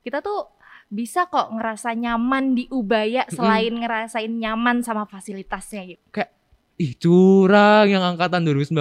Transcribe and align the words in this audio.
kita 0.00 0.20
tuh 0.20 0.48
bisa 0.88 1.28
kok 1.28 1.54
ngerasa 1.54 1.94
nyaman 1.94 2.56
di 2.56 2.66
Ubaya 2.68 3.22
selain 3.30 3.78
ngerasain 3.78 4.32
nyaman 4.32 4.82
sama 4.82 5.06
fasilitasnya 5.06 5.86
gitu. 5.86 6.02
Ih 6.80 6.96
curang 6.96 7.86
yang 7.86 8.00
angkatan 8.00 8.40
2019 8.40 8.72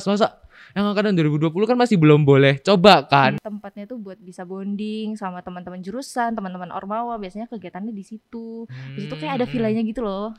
masa 0.00 0.40
yang 0.72 0.88
angkatan 0.88 1.12
2020 1.12 1.52
kan 1.68 1.76
masih 1.76 2.00
belum 2.00 2.24
boleh 2.24 2.56
coba 2.64 3.04
kan 3.04 3.36
Tempatnya 3.36 3.84
tuh 3.84 4.00
buat 4.00 4.16
bisa 4.16 4.48
bonding 4.48 5.20
sama 5.20 5.44
teman-teman 5.44 5.84
jurusan, 5.84 6.32
teman-teman 6.32 6.72
Ormawa, 6.72 7.20
biasanya 7.20 7.44
kegiatannya 7.52 7.92
di 7.92 8.00
situ. 8.00 8.64
Di 8.96 9.04
situ 9.04 9.14
kayak 9.20 9.44
ada 9.44 9.44
Hmm. 9.44 9.52
villanya 9.52 9.82
gitu 9.84 10.00
loh. 10.00 10.32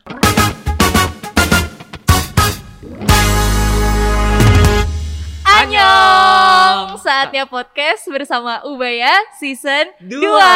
Annyeong! 5.46 6.63
Saatnya 6.74 7.46
podcast 7.46 8.02
bersama 8.10 8.66
Ubaya 8.66 9.14
season 9.38 9.94
2 10.02 10.10
Dua. 10.10 10.56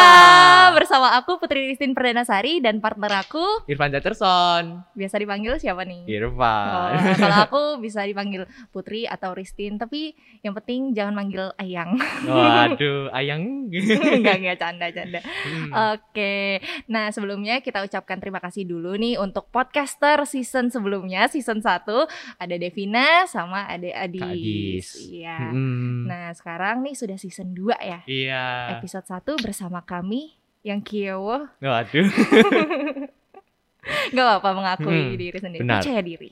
Bersama 0.73 1.13
aku 1.13 1.37
Putri 1.37 1.69
Christine 1.69 1.93
Perdanasari 1.93 2.57
dan 2.57 2.81
partner 2.81 3.21
aku. 3.21 3.43
Irfan 3.69 3.93
Jatterson. 3.93 4.81
Biasa 4.97 5.21
dipanggil 5.21 5.61
siapa 5.61 5.85
nih? 5.85 6.09
Oh, 6.09 6.09
Irfan 6.09 7.17
kalau 7.21 7.37
aku 7.45 7.61
bisa 7.77 8.01
dipanggil 8.01 8.49
Putri 8.73 9.05
atau 9.05 9.37
Ristin 9.37 9.77
Tapi 9.77 10.17
yang 10.41 10.57
penting 10.57 10.97
jangan 10.97 11.13
manggil 11.13 11.53
Ayang. 11.61 12.01
Waduh 12.25 13.13
ayang. 13.13 13.69
Enggak, 14.17 14.35
enggak, 14.41 14.57
canda-canda 14.57 15.19
Hmm. 15.47 15.71
Oke, 15.95 16.59
nah 16.89 17.11
sebelumnya 17.13 17.59
kita 17.61 17.83
ucapkan 17.83 18.17
terima 18.19 18.39
kasih 18.41 18.63
dulu 18.67 18.95
nih 18.95 19.19
untuk 19.19 19.47
podcaster 19.51 20.23
season 20.23 20.71
sebelumnya, 20.71 21.27
season 21.27 21.61
1 21.61 21.87
Ada 22.41 22.55
Devina 22.57 23.27
sama 23.29 23.67
ada 23.67 23.87
Adis. 24.07 24.97
Iya. 24.97 25.51
Hmm. 25.51 26.06
Nah 26.07 26.31
sekarang 26.31 26.81
nih 26.81 26.95
sudah 26.95 27.15
season 27.15 27.51
2 27.51 27.75
ya. 27.77 27.99
Iya. 28.05 28.43
Episode 28.75 29.05
1 29.05 29.37
bersama 29.37 29.79
kami 29.81 30.33
yang 30.61 30.79
Kiowo 30.79 31.47
Waduh. 31.59 32.07
Gak 34.07 34.23
apa-apa 34.25 34.49
mengakui 34.51 34.91
Hmm, 34.91 35.15
diri 35.15 35.37
sendiri. 35.37 35.61
benar. 35.63 35.79
Percaya 35.79 36.01
diri. 36.01 36.31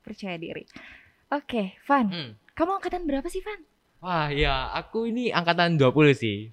Percaya 0.00 0.36
diri. 0.36 0.64
Oke, 1.30 1.78
Van. 1.84 2.06
Hmm. 2.08 2.30
Kamu 2.52 2.76
angkatan 2.76 3.04
berapa 3.04 3.24
sih, 3.26 3.40
Van? 3.40 3.60
Wah 4.00 4.28
ya 4.28 4.72
aku 4.72 5.04
ini 5.06 5.28
angkatan 5.28 5.76
20 5.76 6.12
sih. 6.14 6.48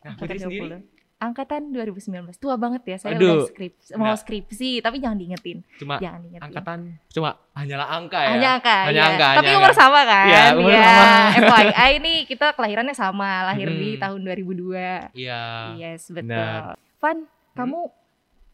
Nah 0.00 0.12
Angkatan 0.12 0.36
Putri 0.36 0.40
sendiri? 0.40 0.68
20. 0.80 0.93
Angkatan 1.16 1.70
2019 1.70 2.10
Tua 2.36 2.54
banget 2.54 2.82
ya 2.84 2.96
Saya 2.96 3.14
Aduh, 3.14 3.40
udah 3.40 3.48
skripsi, 3.48 3.90
mau 3.94 4.12
skripsi 4.12 4.70
Tapi 4.78 4.98
jangan 4.98 5.16
diingetin 5.16 5.62
Cuma 5.76 5.96
Jangan 5.96 6.20
diingetin 6.20 6.44
angkatan 6.44 6.78
Cuma 7.08 7.30
hanyalah 7.52 7.88
angka 7.92 8.18
ya 8.18 8.28
Hanya 8.30 8.48
angka, 8.54 8.76
Hanya 8.82 8.92
iya. 8.94 9.04
angka, 9.08 9.28
Tapi 9.32 9.46
hanya 9.46 9.56
umur 9.56 9.70
angka. 9.70 9.80
sama 9.80 10.00
kan? 10.04 10.26
Iya, 10.26 10.42
umur 10.52 10.70
Iya. 10.70 10.84
sama. 10.84 11.06
FYI 11.48 11.92
nih 11.98 12.18
kita 12.24 12.46
kelahirannya 12.52 12.94
sama, 12.94 13.30
lahir 13.46 13.68
di 13.70 13.90
Hmm. 13.90 14.00
tahun 14.00 14.20
2002. 14.20 15.14
Iya 15.14 15.42
yes, 15.76 16.10
betul. 16.10 16.28
benar. 16.28 16.74
Van, 16.98 17.18
kamu 17.54 17.80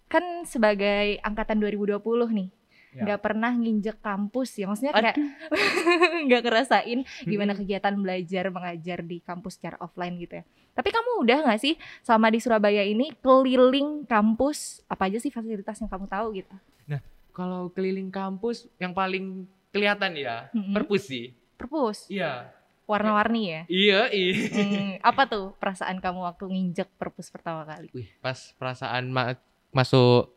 kan 0.06 0.24
sebagai 0.44 1.06
angkatan 1.20 1.58
2020 1.58 1.96
nih, 2.28 2.48
Ya. 2.90 3.06
nggak 3.06 3.20
pernah 3.22 3.54
nginjek 3.54 4.02
kampus 4.02 4.58
ya, 4.58 4.66
maksudnya 4.66 4.90
kayak 4.90 5.14
nggak 6.26 6.42
ngerasain 6.42 6.98
gimana 7.22 7.54
kegiatan 7.54 7.94
belajar 7.94 8.50
mengajar 8.50 8.98
di 9.00 9.22
kampus 9.22 9.58
secara 9.58 9.78
offline 9.78 10.18
gitu 10.18 10.42
ya. 10.42 10.44
Tapi 10.74 10.90
kamu 10.90 11.22
udah 11.22 11.38
nggak 11.46 11.60
sih 11.60 11.74
sama 12.02 12.30
di 12.30 12.42
Surabaya 12.42 12.82
ini 12.82 13.14
keliling 13.18 14.02
kampus 14.04 14.82
apa 14.86 15.06
aja 15.06 15.22
sih 15.22 15.30
fasilitas 15.30 15.78
yang 15.78 15.86
kamu 15.86 16.06
tahu 16.06 16.26
gitu? 16.34 16.54
Kalau 17.30 17.70
keliling 17.70 18.10
kampus 18.10 18.66
yang 18.76 18.90
paling 18.90 19.46
kelihatan 19.70 20.18
ya 20.18 20.50
Mm-mm. 20.50 20.74
perpus 20.74 21.06
sih 21.06 21.30
Perpus, 21.54 22.10
Iya 22.10 22.50
warna-warni 22.90 23.42
ya. 23.46 23.62
Iya 23.70 24.00
iya 24.10 24.32
Hmm, 24.50 24.90
apa 24.98 25.30
tuh 25.30 25.54
perasaan 25.62 26.02
kamu 26.02 26.26
waktu 26.26 26.44
nginjek 26.50 26.90
perpus 26.98 27.30
pertama 27.30 27.62
kali? 27.62 27.86
Wih, 27.94 28.10
pas 28.18 28.50
perasaan 28.58 29.14
ma- 29.14 29.38
masuk 29.70 30.34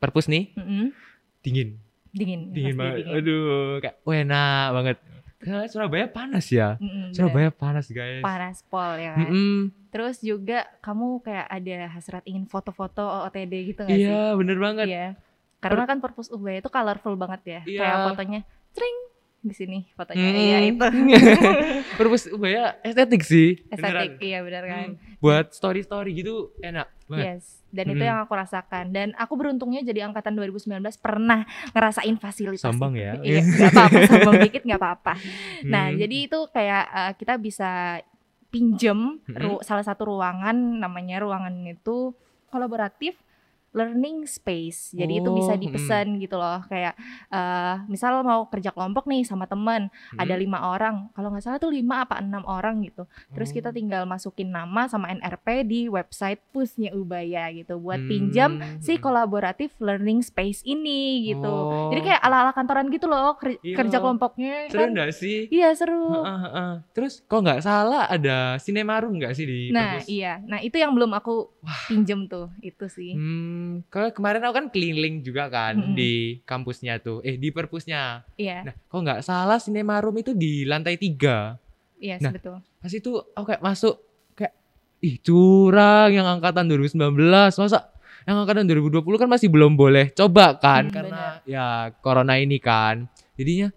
perpus 0.00 0.32
nih 0.32 0.56
Mm-mm. 0.56 0.96
dingin, 1.44 1.76
Dingin, 2.10 2.50
dingin 2.50 2.74
banget. 2.74 3.06
dingin. 3.06 3.16
Aduh, 3.22 3.78
kayak 3.78 3.96
enak 4.02 4.66
banget. 4.74 4.96
Karena 5.40 5.64
Surabaya 5.72 6.06
panas 6.12 6.46
ya. 6.52 6.76
Bener. 6.76 7.16
Surabaya 7.16 7.48
panas 7.48 7.86
guys. 7.88 8.20
panas 8.20 8.60
pol 8.68 9.00
ya 9.00 9.16
kan. 9.16 9.24
Mm-mm. 9.24 9.72
Terus 9.88 10.20
juga 10.20 10.68
kamu 10.84 11.24
kayak 11.24 11.46
ada 11.48 11.76
hasrat 11.88 12.22
ingin 12.28 12.44
foto-foto 12.44 13.00
OOTD 13.00 13.54
gitu 13.72 13.80
gak 13.88 13.96
sih? 13.96 14.04
Iya, 14.04 14.36
bener 14.36 14.60
banget. 14.60 14.86
Iya. 14.86 15.08
Karena 15.60 15.84
kan 15.88 15.98
perpus 16.04 16.28
Ubaya 16.28 16.60
itu 16.60 16.68
colorful 16.68 17.16
banget 17.16 17.40
ya. 17.44 17.60
Iya. 17.64 17.80
Kayak 17.80 17.96
fotonya 18.12 18.40
cering 18.76 18.98
di 19.40 19.52
sini 19.52 19.78
fotonya 19.90 20.20
Mm. 20.22 20.36
ya 20.52 20.58
itu. 20.62 20.86
perpus 21.94 22.28
Ubaya 22.28 22.76
estetik 22.80 23.22
sih. 23.22 23.56
Estetik, 23.66 23.80
beneran. 24.16 24.20
iya 24.20 24.38
benar 24.40 24.64
kan. 24.64 24.88
Hmm, 24.92 25.18
Buat 25.18 25.46
story-story 25.50 26.10
gitu 26.14 26.34
enak 26.58 26.88
banget. 27.06 27.24
Yes. 27.38 27.44
Dan 27.68 27.86
itu 27.88 27.98
Mm. 27.98 28.08
yang 28.08 28.18
aku 28.20 28.32
rasakan. 28.32 28.84
Dan 28.88 29.08
aku 29.14 29.32
beruntungnya 29.34 29.80
jadi 29.80 30.04
angkatan 30.04 30.34
2019 30.34 30.68
pernah 30.96 31.44
ngerasain 31.70 32.16
fasilitas 32.16 32.60
Sombong 32.62 32.94
itu. 32.94 33.02
ya. 33.02 33.12
Iya, 33.18 33.40
nggak 33.40 33.70
apa-apa, 33.70 33.98
sombong 34.10 34.36
dikit 34.40 34.62
nggak 34.62 34.76
apa-apa. 34.78 35.12
Nah, 35.64 35.84
Hmm. 35.86 35.96
jadi 35.96 36.16
itu 36.22 36.38
kayak 36.48 36.84
uh, 36.86 37.12
kita 37.14 37.34
bisa 37.36 37.70
pinjem 38.48 39.22
ru- 39.26 39.62
salah 39.62 39.80
satu 39.80 40.10
ruangan 40.10 40.52
namanya 40.76 41.18
ruangan 41.18 41.54
itu 41.64 42.10
kolaboratif 42.48 43.14
learning 43.72 44.24
space. 44.24 44.90
Jadi 44.92 45.18
itu 45.18 45.30
bisa 45.30 45.52
Oh, 45.52 45.58
dipesan 45.58 46.18
gitu 46.18 46.34
loh. 46.34 46.58
Kayak 46.64 46.98
uh, 47.28 47.86
misal 47.86 48.20
mau 48.20 48.46
kerja 48.46 48.70
kelompok 48.70 49.06
nih 49.06 49.22
sama 49.22 49.44
temen, 49.44 49.86
ada 50.12 50.32
Hmm. 50.32 50.40
lima 50.40 50.58
orang. 50.68 50.96
Kalau 51.10 51.28
nggak 51.28 51.40
salah 51.40 51.58
tuh 51.58 51.70
lima 51.70 52.02
apa 52.02 52.18
enam 52.18 52.42
orang 52.42 52.82
gitu. 52.82 53.06
Terus 53.30 53.50
kita 53.50 53.70
Oh. 53.70 53.72
tinggal 53.72 54.02
masukin 54.04 54.48
nama 54.48 54.86
sama 54.86 55.06
NRP 55.08 55.46
di 55.62 55.80
website 55.86 56.42
pusnya 56.48 56.90
Ubaya 56.92 57.46
gitu 57.50 57.78
buat 57.78 58.02
pinjam 58.02 58.58
Hmm. 58.58 58.78
si 58.78 58.96
kolaboratif 58.96 59.70
learning 59.78 60.20
space 60.20 60.62
ini 60.62 61.00
gitu. 61.28 61.46
Oh. 61.46 61.88
Jadi 61.88 62.06
kayak 62.06 62.20
ala-ala 62.20 62.50
kantoran 62.50 62.88
gitu 62.88 63.06
loh 63.06 63.34
ker- 63.34 63.58
Iya. 63.60 63.76
kerja 63.76 63.96
kelompoknya 63.98 64.66
seru 64.66 64.80
kan. 64.80 64.90
nggak 64.92 65.10
sih? 65.12 65.38
Iya 65.48 65.68
seru. 65.72 66.10
Heeh, 66.16 66.38
heeh. 66.44 66.72
Terus 66.90 67.22
kok 67.22 67.38
nggak 67.38 67.60
salah 67.60 68.06
ada 68.06 68.36
sinema 68.56 68.98
room 68.98 69.14
nggak 69.16 69.32
sih 69.32 69.44
di 69.44 69.58
Nah, 69.70 70.02
iya. 70.04 70.42
Nah, 70.42 70.58
itu 70.58 70.74
yang 70.74 70.90
belum 70.90 71.10
aku 71.12 71.54
pinjem 71.86 72.26
tuh, 72.26 72.50
itu 72.60 72.86
sih. 72.86 73.12
Hmm, 73.12 73.59
kalau 73.86 74.10
kemarin 74.10 74.40
aku 74.40 74.54
kan 74.54 74.66
keliling 74.68 75.20
juga 75.20 75.46
kan 75.46 75.74
Mm-mm. 75.74 75.92
di 75.92 76.12
kampusnya 76.42 76.98
tuh, 76.98 77.20
eh 77.20 77.34
di 77.34 77.48
perpusnya. 77.48 78.22
Iya, 78.34 78.62
Nah, 78.62 78.74
kok 78.76 78.98
nggak 78.98 79.20
salah 79.20 79.56
sinema 79.56 79.98
room 79.98 80.16
itu 80.16 80.32
di 80.32 80.62
lantai 80.62 80.94
tiga. 80.94 81.56
iya 81.96 82.16
nah. 82.16 82.30
betul. 82.30 82.58
Pas 82.78 82.88
itu 82.90 83.10
aku 83.30 83.44
kayak 83.46 83.60
masuk 83.60 83.94
kayak 84.32 84.54
ih 84.98 85.16
curang 85.18 86.10
yang 86.10 86.26
angkatan 86.26 86.64
2019 86.64 87.12
masa 87.54 87.92
yang 88.22 88.36
angkatan 88.38 88.64
2020 88.64 89.00
kan 89.16 89.28
masih 89.28 89.48
belum 89.48 89.72
boleh 89.74 90.08
coba 90.10 90.52
kan 90.54 90.84
Hmm, 90.84 90.92
karena 90.92 91.22
ya 91.44 91.66
corona 91.98 92.36
ini 92.36 92.56
kan. 92.56 93.04
Jadinya 93.34 93.68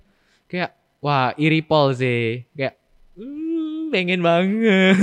kayak 0.46 0.72
wah 1.00 1.32
iri 1.36 1.60
pol 1.60 1.92
sih 1.92 2.44
kayak 2.52 2.76
hmm, 3.16 3.88
pengen 3.90 4.20
banget. 4.20 4.96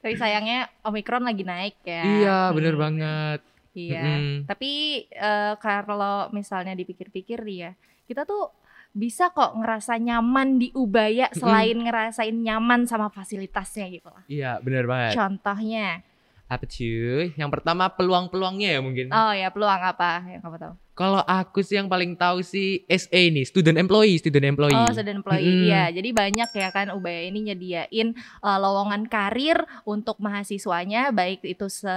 Tapi 0.00 0.14
sayangnya 0.14 0.68
Omikron 0.82 1.22
lagi 1.22 1.40
naik 1.42 1.76
ya. 1.82 2.02
iya, 2.02 2.38
bener 2.50 2.74
Hmm, 2.74 2.82
banget. 2.82 3.40
Iya. 3.74 4.02
Mm-mm. 4.02 4.46
Tapi 4.46 4.72
eh, 5.10 5.54
kalau 5.60 6.30
misalnya 6.30 6.72
dipikir-pikir 6.78 7.42
ya, 7.50 7.74
kita 8.06 8.22
tuh 8.22 8.54
bisa 8.94 9.34
kok 9.34 9.58
ngerasa 9.58 9.98
nyaman 9.98 10.62
di 10.62 10.70
Ubaya 10.70 11.26
selain 11.34 11.82
ngerasain 11.82 12.30
nyaman 12.30 12.86
sama 12.86 13.10
fasilitasnya 13.10 13.90
gitu 13.90 14.06
lah. 14.06 14.22
Iya, 14.30 14.62
bener 14.62 14.86
banget. 14.86 15.18
Contohnya, 15.18 16.06
Apa 16.44 16.68
cuy? 16.68 17.32
Yang 17.34 17.50
pertama 17.50 17.88
peluang-peluangnya 17.90 18.78
ya 18.78 18.80
mungkin. 18.84 19.08
oh 19.10 19.32
ya 19.32 19.48
peluang 19.50 19.80
apa 19.80 20.22
yang 20.28 20.44
kamu 20.44 20.56
tahu? 20.60 20.74
Kalau 20.94 21.24
aku 21.26 21.58
sih 21.64 21.74
yang 21.74 21.90
paling 21.90 22.14
tahu 22.14 22.38
sih 22.44 22.86
SA 22.86 23.32
nih, 23.34 23.42
student 23.42 23.74
employee, 23.80 24.20
student 24.22 24.46
employee. 24.46 24.76
Oh, 24.78 24.92
student 24.94 25.24
employee. 25.24 25.42
Mm-mm. 25.42 25.66
Iya, 25.66 25.84
jadi 25.90 26.08
banyak 26.14 26.50
ya 26.54 26.68
kan 26.70 26.94
Ubaya 26.94 27.26
ini 27.26 27.50
nyediain 27.50 28.14
uh, 28.44 28.58
lowongan 28.62 29.10
karir 29.10 29.58
untuk 29.82 30.22
mahasiswanya 30.22 31.10
baik 31.10 31.42
itu 31.42 31.66
se 31.66 31.90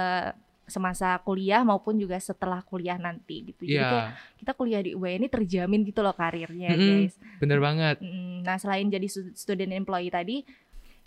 semasa 0.68 1.16
kuliah 1.24 1.64
maupun 1.64 1.96
juga 1.96 2.20
setelah 2.20 2.60
kuliah 2.62 3.00
nanti 3.00 3.48
gitu. 3.50 3.64
Jadi 3.64 3.74
Iya, 3.80 3.88
kayak 3.88 4.06
kita 4.38 4.52
kuliah 4.54 4.80
di 4.84 4.92
Ubaya 4.94 5.16
ini 5.16 5.28
terjamin 5.28 5.80
gitu 5.82 6.00
loh 6.04 6.12
karirnya, 6.12 6.76
Mm-mm. 6.76 7.08
guys. 7.08 7.14
bener 7.40 7.58
banget. 7.58 7.96
Nah, 8.44 8.56
selain 8.60 8.86
jadi 8.86 9.08
stu- 9.08 9.34
student 9.34 9.72
employee 9.74 10.12
tadi, 10.12 10.44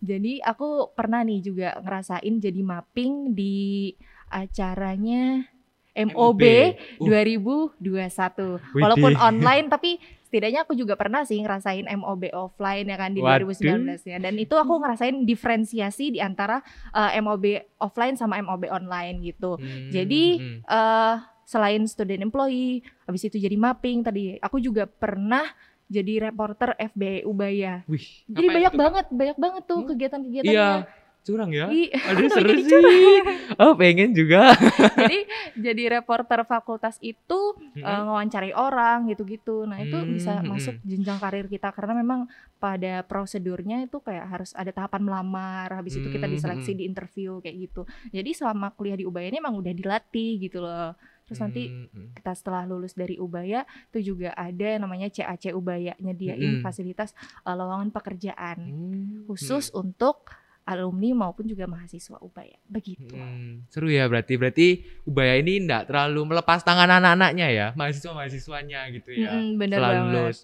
jadi 0.01 0.41
aku 0.41 0.97
pernah 0.97 1.21
nih 1.21 1.39
juga 1.45 1.77
ngerasain 1.77 2.41
jadi 2.41 2.61
mapping 2.65 3.37
di 3.37 3.93
acaranya 4.31 5.45
MOB 5.91 6.43
Uh. 6.99 7.07
2021. 7.07 7.79
Widih. 7.81 8.79
Walaupun 8.79 9.13
online 9.15 9.67
tapi 9.67 9.99
setidaknya 10.23 10.63
aku 10.63 10.71
juga 10.71 10.95
pernah 10.95 11.27
sih 11.27 11.35
ngerasain 11.37 11.83
MOB 11.91 12.31
offline 12.31 12.87
ya 12.87 12.95
kan 12.95 13.11
di 13.11 13.19
Waduh. 13.19 13.51
2019 13.51 14.07
ya. 14.07 14.17
Dan 14.17 14.39
itu 14.39 14.55
aku 14.55 14.79
ngerasain 14.79 15.27
diferensiasi 15.27 16.15
di 16.15 16.19
antara 16.23 16.63
uh, 16.95 17.11
MOB 17.19 17.43
offline 17.77 18.15
sama 18.15 18.39
MOB 18.39 18.71
online 18.71 19.19
gitu. 19.21 19.59
Hmm, 19.59 19.91
Jadi 19.91 20.23
hmm. 20.39 20.57
eh 20.63 21.15
selain 21.43 21.83
student 21.83 22.23
employee, 22.23 22.79
habis 23.03 23.27
itu 23.27 23.35
jadi 23.35 23.59
mapping 23.59 24.07
tadi, 24.07 24.39
aku 24.39 24.63
juga 24.63 24.87
pernah 24.87 25.43
jadi 25.91 26.31
reporter 26.31 26.79
FBI 26.79 27.27
Ubaya. 27.27 27.83
Wih, 27.91 28.23
Jadi 28.23 28.47
banyak 28.47 28.71
banget, 28.71 29.05
banyak 29.11 29.35
banget 29.35 29.63
tuh 29.67 29.83
Hmm. 29.83 29.89
kegiatan-kegiatannya. 29.91 30.55
Iya. 30.55 30.87
Curang 31.21 31.51
ya. 31.53 31.77
Kenapa 32.01 32.29
seru 32.33 32.49
jadi 32.49 32.61
sih. 32.61 32.69
curang? 32.69 32.97
Oh 33.61 33.73
pengen 33.77 34.11
juga. 34.17 34.51
jadi 34.99 35.17
jadi 35.55 35.83
reporter 35.99 36.43
fakultas 36.43 36.97
itu 37.01 37.55
Mm-mm. 37.75 37.83
eh, 37.83 38.01
ngewawancari 38.03 38.51
orang 38.55 39.07
gitu-gitu. 39.11 39.63
Nah, 39.65 39.79
itu 39.81 40.03
bisa 40.07 40.41
Hmm, 40.41 40.45
masuk 40.45 40.75
jenjang 40.83 41.17
karir 41.21 41.45
kita 41.47 41.69
karena 41.71 41.93
memang 41.97 42.25
pada 42.57 43.03
prosedurnya 43.05 43.83
itu 43.85 43.99
kayak 44.01 44.25
harus 44.27 44.51
ada 44.53 44.71
tahapan 44.73 45.01
melamar, 45.05 45.69
habis 45.73 45.97
itu 45.97 46.07
kita 46.07 46.25
Hmm, 46.25 46.33
diseleksi 46.33 46.71
hmm. 46.71 46.79
di 46.79 46.83
interview 46.87 47.39
kayak 47.39 47.57
gitu. 47.69 47.81
Jadi 48.11 48.29
selama 48.33 48.73
kuliah 48.73 48.97
di 48.97 49.05
Ubaya 49.05 49.27
ini 49.29 49.39
emang 49.39 49.55
udah 49.57 49.73
dilatih 49.73 50.41
gitu 50.41 50.61
loh. 50.61 50.93
Terus 51.27 51.39
nanti 51.39 51.63
Hmm, 51.67 51.87
hmm. 51.93 52.07
kita 52.17 52.31
setelah 52.35 52.67
lulus 52.67 52.93
dari 52.93 53.15
Ubaya 53.15 53.63
itu 53.93 54.13
juga 54.13 54.35
ada 54.35 54.65
yang 54.67 54.83
namanya 54.83 55.07
CAC 55.07 55.55
Ubaya 55.55 55.95
nyediain 55.97 56.59
Mm-mm. 56.59 56.61
fasilitas 56.61 57.15
eh, 57.45 57.55
lowongan 57.55 57.89
pekerjaan 57.89 58.57
Hmm, 58.59 59.23
khusus 59.25 59.71
untuk 59.71 60.27
alumni 60.71 61.11
maupun 61.17 61.43
juga 61.43 61.65
mahasiswa 61.65 62.15
Ubaya. 62.17 62.55
Begitu. 62.65 63.11
Hmm, 63.11 63.67
seru 63.67 63.87
ya 63.87 64.05
berarti 64.05 64.33
berarti 64.35 64.67
Ubaya 65.03 65.35
ini 65.35 65.61
enggak 65.61 65.85
terlalu 65.85 66.21
melepas 66.25 66.61
tangan 66.61 66.87
anak-anaknya 66.89 67.47
ya 67.49 67.67
mahasiswa 67.73 68.11
mahasiswanya 68.11 68.87
gitu 68.91 69.11
ya 69.13 69.31
Mm-mm, 69.31 69.57
bener 69.57 69.77
setelah 69.77 69.91
banget. 69.91 70.13
lulus. 70.13 70.37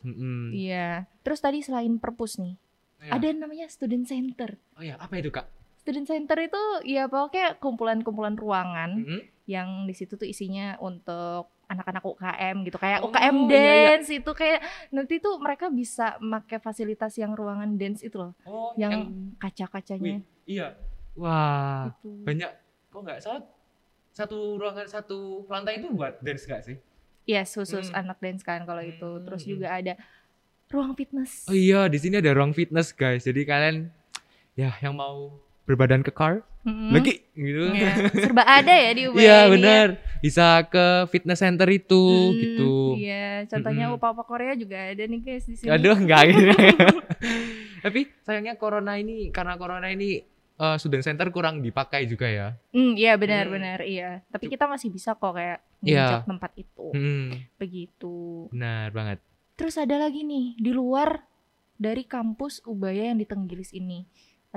Iya. 0.52 0.90
Terus 1.22 1.40
tadi 1.40 1.60
selain 1.60 1.96
perpus 1.98 2.38
nih, 2.38 2.56
Ya. 2.98 3.14
ada 3.14 3.26
yang 3.26 3.40
namanya 3.40 3.68
student 3.68 4.04
center. 4.04 4.58
oh 4.74 4.82
ya 4.82 4.98
apa 4.98 5.16
itu 5.16 5.30
kak 5.30 5.46
Student 5.78 6.04
center 6.04 6.36
itu 6.42 6.60
ya 6.84 7.06
pokoknya 7.06 7.56
kumpulan-kumpulan 7.58 8.36
ruangan 8.36 8.92
Mm-mm. 9.00 9.22
yang 9.46 9.86
di 9.86 9.94
situ 9.94 10.16
tuh 10.16 10.26
isinya 10.26 10.76
untuk 10.78 11.48
anak-anak 11.78 12.02
UKM 12.04 12.56
gitu 12.64 12.76
kayak 12.76 13.00
Oh, 13.00 13.08
UKM 13.08 13.36
iya, 13.44 13.54
iya. 13.54 13.86
dance 13.94 14.10
itu 14.12 14.32
kayak 14.32 14.60
nanti 14.90 15.16
tuh 15.18 15.38
mereka 15.38 15.70
bisa 15.70 16.18
pakai 16.18 16.58
fasilitas 16.58 17.14
yang 17.16 17.32
ruangan 17.32 17.70
dance 17.74 18.02
itu 18.02 18.18
loh 18.18 18.34
oh 18.44 18.74
yang 18.76 19.08
kaca-kacanya 19.38 20.26
iya 20.44 20.74
wah 21.14 21.94
gitu. 21.94 22.10
banyak 22.24 22.52
kok 22.88 23.00
nggak 23.00 23.20
salah 23.20 23.42
satu 24.10 24.58
ruangan 24.58 24.86
satu 24.86 25.18
lantai 25.46 25.78
itu 25.78 25.88
buat 25.90 26.18
dance 26.20 26.44
nggak 26.44 26.64
sih 26.64 26.78
Yes, 27.24 27.54
khusus 27.54 27.92
Hmm. 27.92 28.00
anak 28.02 28.18
dance 28.18 28.40
kan 28.40 28.64
kalau 28.64 28.80
itu. 28.80 29.20
Terus 29.20 29.44
Hmm. 29.44 29.52
juga 29.52 29.68
ada 29.70 29.94
ruang 30.68 30.96
fitness. 30.96 31.44
oh 31.44 31.52
iya 31.52 31.84
di 31.86 31.96
sini 31.96 32.18
ada 32.18 32.32
ruang 32.32 32.52
fitness 32.52 32.92
guys 32.92 33.22
jadi 33.22 33.44
kalian 33.44 33.92
ya 34.54 34.72
yang 34.80 34.92
mau 34.94 35.36
berbadan 35.64 36.00
kekar 36.02 36.40
Mm-mm. 36.64 36.92
lagi 36.92 37.28
gitu 37.30 37.68
Iya, 37.70 37.92
serba 38.24 38.44
ada 38.44 38.72
ya 38.72 38.92
di 38.92 39.02
UBA 39.06 39.20
Iya 39.20 39.38
ini 39.50 39.60
ya. 39.60 39.84
Benar 40.18 40.24
bisa 40.24 40.48
ke 40.66 40.86
fitness 41.08 41.40
center 41.40 41.68
itu 41.68 41.94
Hmm, 41.96 42.34
gitu 42.36 42.74
Iya, 42.98 43.46
contohnya 43.46 43.86
Mm-mm. 43.88 43.98
opa-opa 43.98 44.24
Korea 44.24 44.54
juga 44.54 44.90
ada 44.90 45.00
nih 45.00 45.22
guys 45.22 45.46
di 45.46 45.56
sini. 45.56 45.70
Aduh, 45.70 45.94
enggak 45.94 46.22
gitu. 46.28 46.50
Tapi 47.86 48.00
sayangnya 48.22 48.56
corona 48.56 48.96
ini 48.96 49.30
karena 49.30 49.54
corona 49.56 49.88
ini 49.88 50.20
eh, 50.58 50.78
student 50.78 51.02
center 51.02 51.30
kurang 51.30 51.62
dipakai 51.62 52.04
juga 52.04 52.26
ya. 52.26 52.48
Hmm, 52.72 52.98
iya 52.98 53.14
benar-benar 53.14 53.80
Hmm. 53.80 53.90
iya. 53.90 54.10
Tapi 54.28 54.50
kita 54.50 54.66
masih 54.66 54.90
bisa 54.90 55.14
kok 55.14 55.32
kayak 55.32 55.62
Iya. 55.80 56.10
nginjak 56.10 56.24
tempat 56.26 56.52
itu. 56.56 56.86
Hmm, 56.90 57.30
Begitu. 57.56 58.50
benar 58.50 58.90
banget. 58.90 59.22
Terus 59.54 59.78
ada 59.78 59.98
lagi 60.00 60.22
nih 60.22 60.58
di 60.58 60.72
luar 60.72 61.22
dari 61.76 62.02
kampus 62.02 62.66
Ubaya 62.66 63.08
yang 63.08 63.18
di 63.18 63.26
Tenggilis 63.26 63.70
ini. 63.72 64.02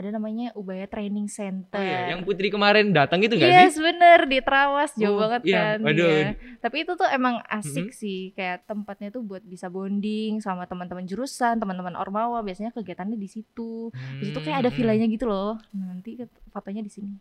Ada 0.00 0.17
namanya 0.17 0.49
Ubaya 0.55 0.85
Training 0.85 1.29
Center. 1.29 1.76
Oh 1.76 1.85
iya, 1.85 2.11
yang 2.11 2.25
Putri 2.25 2.49
kemarin 2.49 2.88
datang 2.91 3.20
itu 3.20 3.37
enggak 3.37 3.52
Yes, 3.52 3.76
sih? 3.76 3.85
bener 3.85 4.25
di 4.25 4.41
Trawas 4.41 4.91
jauh 4.94 5.12
Oh, 5.12 5.20
banget 5.20 5.44
iya, 5.44 5.76
kan. 5.76 5.85
aduh. 5.85 6.08
iya. 6.08 6.32
Tapi 6.56 6.76
itu 6.81 6.93
tuh 6.94 7.05
emang 7.06 7.44
asik 7.47 7.87
Mhm. 7.87 7.94
sih, 7.94 8.20
kayak 8.32 8.64
tempatnya 8.64 9.08
tuh 9.11 9.20
buat 9.20 9.43
bisa 9.43 9.69
bonding 9.69 10.41
sama 10.41 10.64
teman-teman 10.64 11.05
jurusan, 11.05 11.56
teman-teman 11.56 11.93
Ormawa. 11.94 12.41
Biasanya 12.41 12.73
kegiatannya 12.73 13.14
di 13.14 13.29
situ. 13.29 13.93
Di 13.93 14.25
situ 14.26 14.38
kayak 14.38 14.58
ada 14.58 14.70
Hmm, 14.70 14.79
villanya 14.79 15.05
gitu 15.05 15.25
loh. 15.25 15.61
Nanti 15.70 16.17
ket- 16.17 16.41
fotonya 16.49 16.81
di 16.81 16.88
sini. 16.88 17.12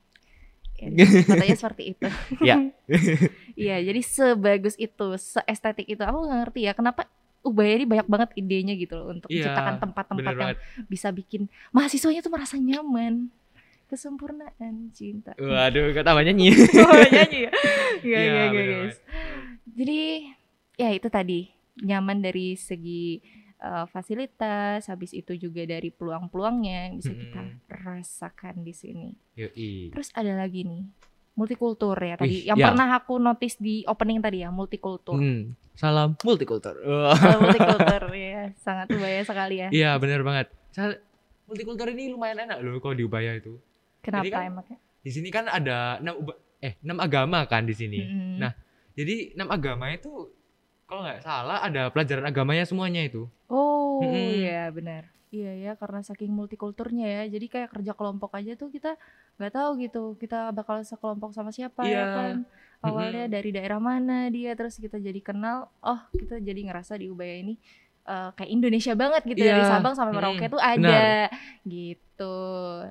Ya, 0.80 0.88
sini 0.88 1.04
fotonya 1.28 1.58
seperti 1.58 1.84
itu. 1.92 2.08
Ya. 2.40 2.56
Iya, 3.60 3.76
jadi 3.84 4.00
sebagus 4.00 4.80
itu, 4.80 5.08
seestetik 5.16 5.84
itu. 5.86 6.00
Aku 6.00 6.24
nggak 6.24 6.40
ngerti 6.48 6.60
ya 6.64 6.72
kenapa 6.72 7.12
Ubaya 7.40 7.72
ini 7.74 7.86
banyak 7.86 8.06
banget 8.06 8.30
idenya 8.36 8.74
gitu 8.74 8.94
loh 8.94 9.08
untuk 9.10 9.28
Iya, 9.28 9.48
menciptakan 9.48 9.76
tempat-tempat 9.80 10.28
yang 10.30 10.40
banget. 10.54 10.58
bisa 10.86 11.08
bikin 11.10 11.42
mahasiswanya 11.70 12.20
tuh 12.20 12.30
merasa 12.30 12.56
nyaman. 12.56 13.32
Kesempurnaan 13.90 14.92
cinta. 14.92 15.34
Waduh, 15.36 15.90
kok 15.92 16.04
tambah 16.04 16.22
nyanyi. 16.22 16.54
Oh, 16.78 16.94
nyanyi 17.02 17.40
ya? 17.42 17.52
Iya, 18.00 18.20
Iya, 18.20 18.20
iya, 18.22 18.44
iya, 18.46 18.64
guys. 18.86 18.98
Jadi, 19.66 20.00
ya 20.76 20.90
itu 20.92 21.08
tadi. 21.08 21.50
Nyaman 21.80 22.20
dari 22.20 22.54
segi 22.54 23.18
uh, 23.58 23.88
fasilitas, 23.88 24.86
habis 24.86 25.10
itu 25.10 25.34
juga 25.34 25.64
dari 25.64 25.90
peluang-peluangnya 25.90 26.78
yang 26.86 26.96
bisa 26.98 27.12
kita 27.12 27.42
Mm-mm. 27.42 27.66
rasakan 27.66 28.62
di 28.62 28.74
sini. 28.74 29.10
Yoi. 29.34 29.90
Terus 29.90 30.14
ada 30.14 30.38
lagi 30.38 30.64
nih, 30.64 30.86
multikultur 31.40 31.96
ya 31.96 32.16
tadi. 32.16 32.28
Wih, 32.36 32.44
yang 32.46 32.60
ya. 32.60 32.66
pernah 32.68 32.88
aku 32.94 33.16
notice 33.16 33.56
di 33.56 33.88
opening 33.88 34.20
tadi 34.20 34.44
ya, 34.44 34.52
multikultur. 34.52 35.16
Hmm, 35.16 35.56
salam 35.74 36.20
multikultur. 36.20 36.76
Kalau 37.16 37.40
multikultur 37.40 38.04
ya, 38.20 38.52
sangat 38.60 38.92
ubaya 38.92 39.24
sekali 39.24 39.56
ya. 39.58 39.68
Iya, 39.72 39.96
benar 39.96 40.20
banget. 40.22 40.52
Sal- 40.70 41.00
multikultur 41.48 41.88
ini 41.88 42.12
lumayan 42.12 42.44
enak 42.44 42.60
loh 42.60 42.78
kalau 42.78 42.94
di 42.94 43.02
Ubaya 43.02 43.34
itu. 43.34 43.56
Kenapa 44.00 44.28
kan- 44.28 44.46
emangnya? 44.46 44.78
Di 45.00 45.10
sini 45.10 45.32
kan 45.32 45.48
ada 45.48 45.98
enam 45.98 46.28
eh 46.60 46.76
enam 46.84 47.00
agama 47.00 47.48
kan 47.48 47.64
di 47.64 47.72
sini. 47.72 48.04
Mm-mm. 48.04 48.36
Nah, 48.38 48.52
Jadi 48.92 49.32
enam 49.32 49.48
agama 49.48 49.88
itu 49.90 50.12
kalau 50.84 51.02
nggak 51.02 51.24
salah 51.24 51.64
ada 51.64 51.88
pelajaran 51.88 52.28
agamanya 52.28 52.68
semuanya 52.68 53.00
itu. 53.00 53.32
Oh 53.48 54.04
Mm-mm. 54.04 54.44
iya 54.44 54.68
benar. 54.68 55.08
Iya 55.30 55.52
ya 55.54 55.72
karena 55.78 56.02
saking 56.02 56.34
multikulturnya 56.34 57.06
ya. 57.06 57.24
Jadi 57.30 57.46
kayak 57.48 57.70
kerja 57.70 57.94
kelompok 57.94 58.34
aja 58.34 58.58
tuh 58.58 58.74
kita 58.74 58.98
nggak 59.38 59.54
tahu 59.54 59.70
gitu. 59.78 60.04
Kita 60.18 60.50
bakal 60.50 60.82
sekelompok 60.82 61.38
sama 61.38 61.54
siapa 61.54 61.86
ya 61.86 61.90
Iya. 61.90 62.06
kan. 62.18 62.36
Awalnya 62.82 63.30
dari 63.30 63.54
daerah 63.54 63.78
mana 63.78 64.26
dia 64.28 64.58
terus 64.58 64.82
kita 64.82 64.98
jadi 64.98 65.22
kenal. 65.22 65.70
Oh 65.80 66.02
kita 66.12 66.42
jadi 66.42 66.58
ngerasa 66.66 66.98
di 66.98 67.14
Ubaya 67.14 67.38
ini 67.38 67.62
eh, 68.04 68.30
kayak 68.34 68.50
Indonesia 68.50 68.98
banget 68.98 69.22
gitu 69.24 69.38
dari 69.40 69.62
Iya. 69.62 69.70
Sabang 69.70 69.94
sampai 69.94 70.14
Merauke 70.18 70.42
Mm-mm. 70.42 70.56
tuh 70.58 70.64
ada 70.66 71.30
gitu. 71.62 72.38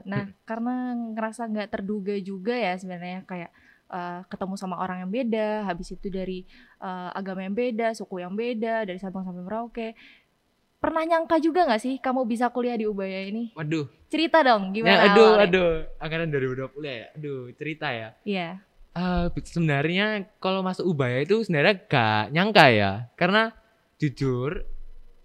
Nah 0.06 0.24
karena 0.46 0.74
ngerasa 0.94 1.42
nggak 1.50 1.68
terduga 1.74 2.14
juga 2.22 2.54
ya 2.54 2.78
sebenarnya 2.78 3.26
kayak 3.26 3.50
eh, 3.88 4.20
ketemu 4.28 4.54
sama 4.54 4.78
orang 4.78 5.02
yang 5.02 5.10
beda. 5.10 5.66
Habis 5.66 5.96
itu 5.96 6.06
dari 6.06 6.46
eh, 6.78 7.10
agama 7.12 7.42
yang 7.42 7.56
beda, 7.56 7.98
suku 7.98 8.22
yang 8.22 8.38
beda 8.38 8.86
dari 8.86 9.00
Sabang 9.00 9.26
sampai 9.26 9.42
Merauke 9.42 9.88
pernah 10.78 11.02
nyangka 11.02 11.42
juga 11.42 11.66
nggak 11.66 11.82
sih 11.82 11.94
kamu 11.98 12.22
bisa 12.24 12.48
kuliah 12.54 12.78
di 12.78 12.86
Ubaya 12.86 13.26
ini? 13.26 13.50
Waduh. 13.54 13.90
Cerita 14.08 14.40
dong 14.40 14.70
Ya, 14.70 14.74
gimana 14.74 14.98
aduh, 15.12 15.30
awalnya? 15.36 15.44
aduh. 15.44 15.70
Angkatan 16.00 16.28
2020 16.30 16.88
ya. 16.88 17.06
Aduh, 17.18 17.40
cerita 17.58 17.86
ya. 17.90 18.08
Iya. 18.24 18.48
Ah, 18.96 19.28
sebenarnya 19.30 20.26
kalau 20.40 20.64
masuk 20.64 20.88
Ubaya 20.88 21.22
itu 21.22 21.44
sebenarnya 21.44 21.74
gak 21.86 22.24
nyangka 22.32 22.66
ya. 22.72 22.92
Karena 23.14 23.52
jujur 23.98 24.64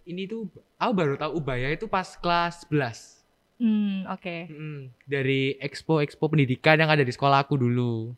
ini 0.04 0.28
tuh 0.28 0.52
aku 0.76 0.92
baru 0.92 1.16
tahu 1.16 1.40
Ubaya 1.40 1.72
itu 1.72 1.88
pas 1.88 2.18
kelas 2.18 2.68
11. 2.68 3.24
Hmm, 3.64 4.04
oke. 4.10 4.50
Mm, 4.52 4.92
dari 5.08 5.56
expo-expo 5.62 6.28
pendidikan 6.28 6.76
yang 6.76 6.92
ada 6.92 7.06
di 7.06 7.14
sekolah 7.14 7.48
aku 7.48 7.56
dulu. 7.56 8.12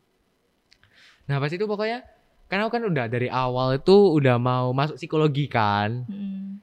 Nah, 1.30 1.38
pas 1.38 1.52
itu 1.52 1.62
pokoknya 1.62 2.02
karena 2.46 2.66
aku 2.66 2.72
kan 2.74 2.84
udah 2.86 3.06
dari 3.06 3.30
awal 3.30 3.78
itu 3.78 3.94
udah 3.94 4.40
mau 4.40 4.74
masuk 4.74 4.98
psikologi 4.98 5.46
kan. 5.46 6.02
Hmm. 6.10 6.58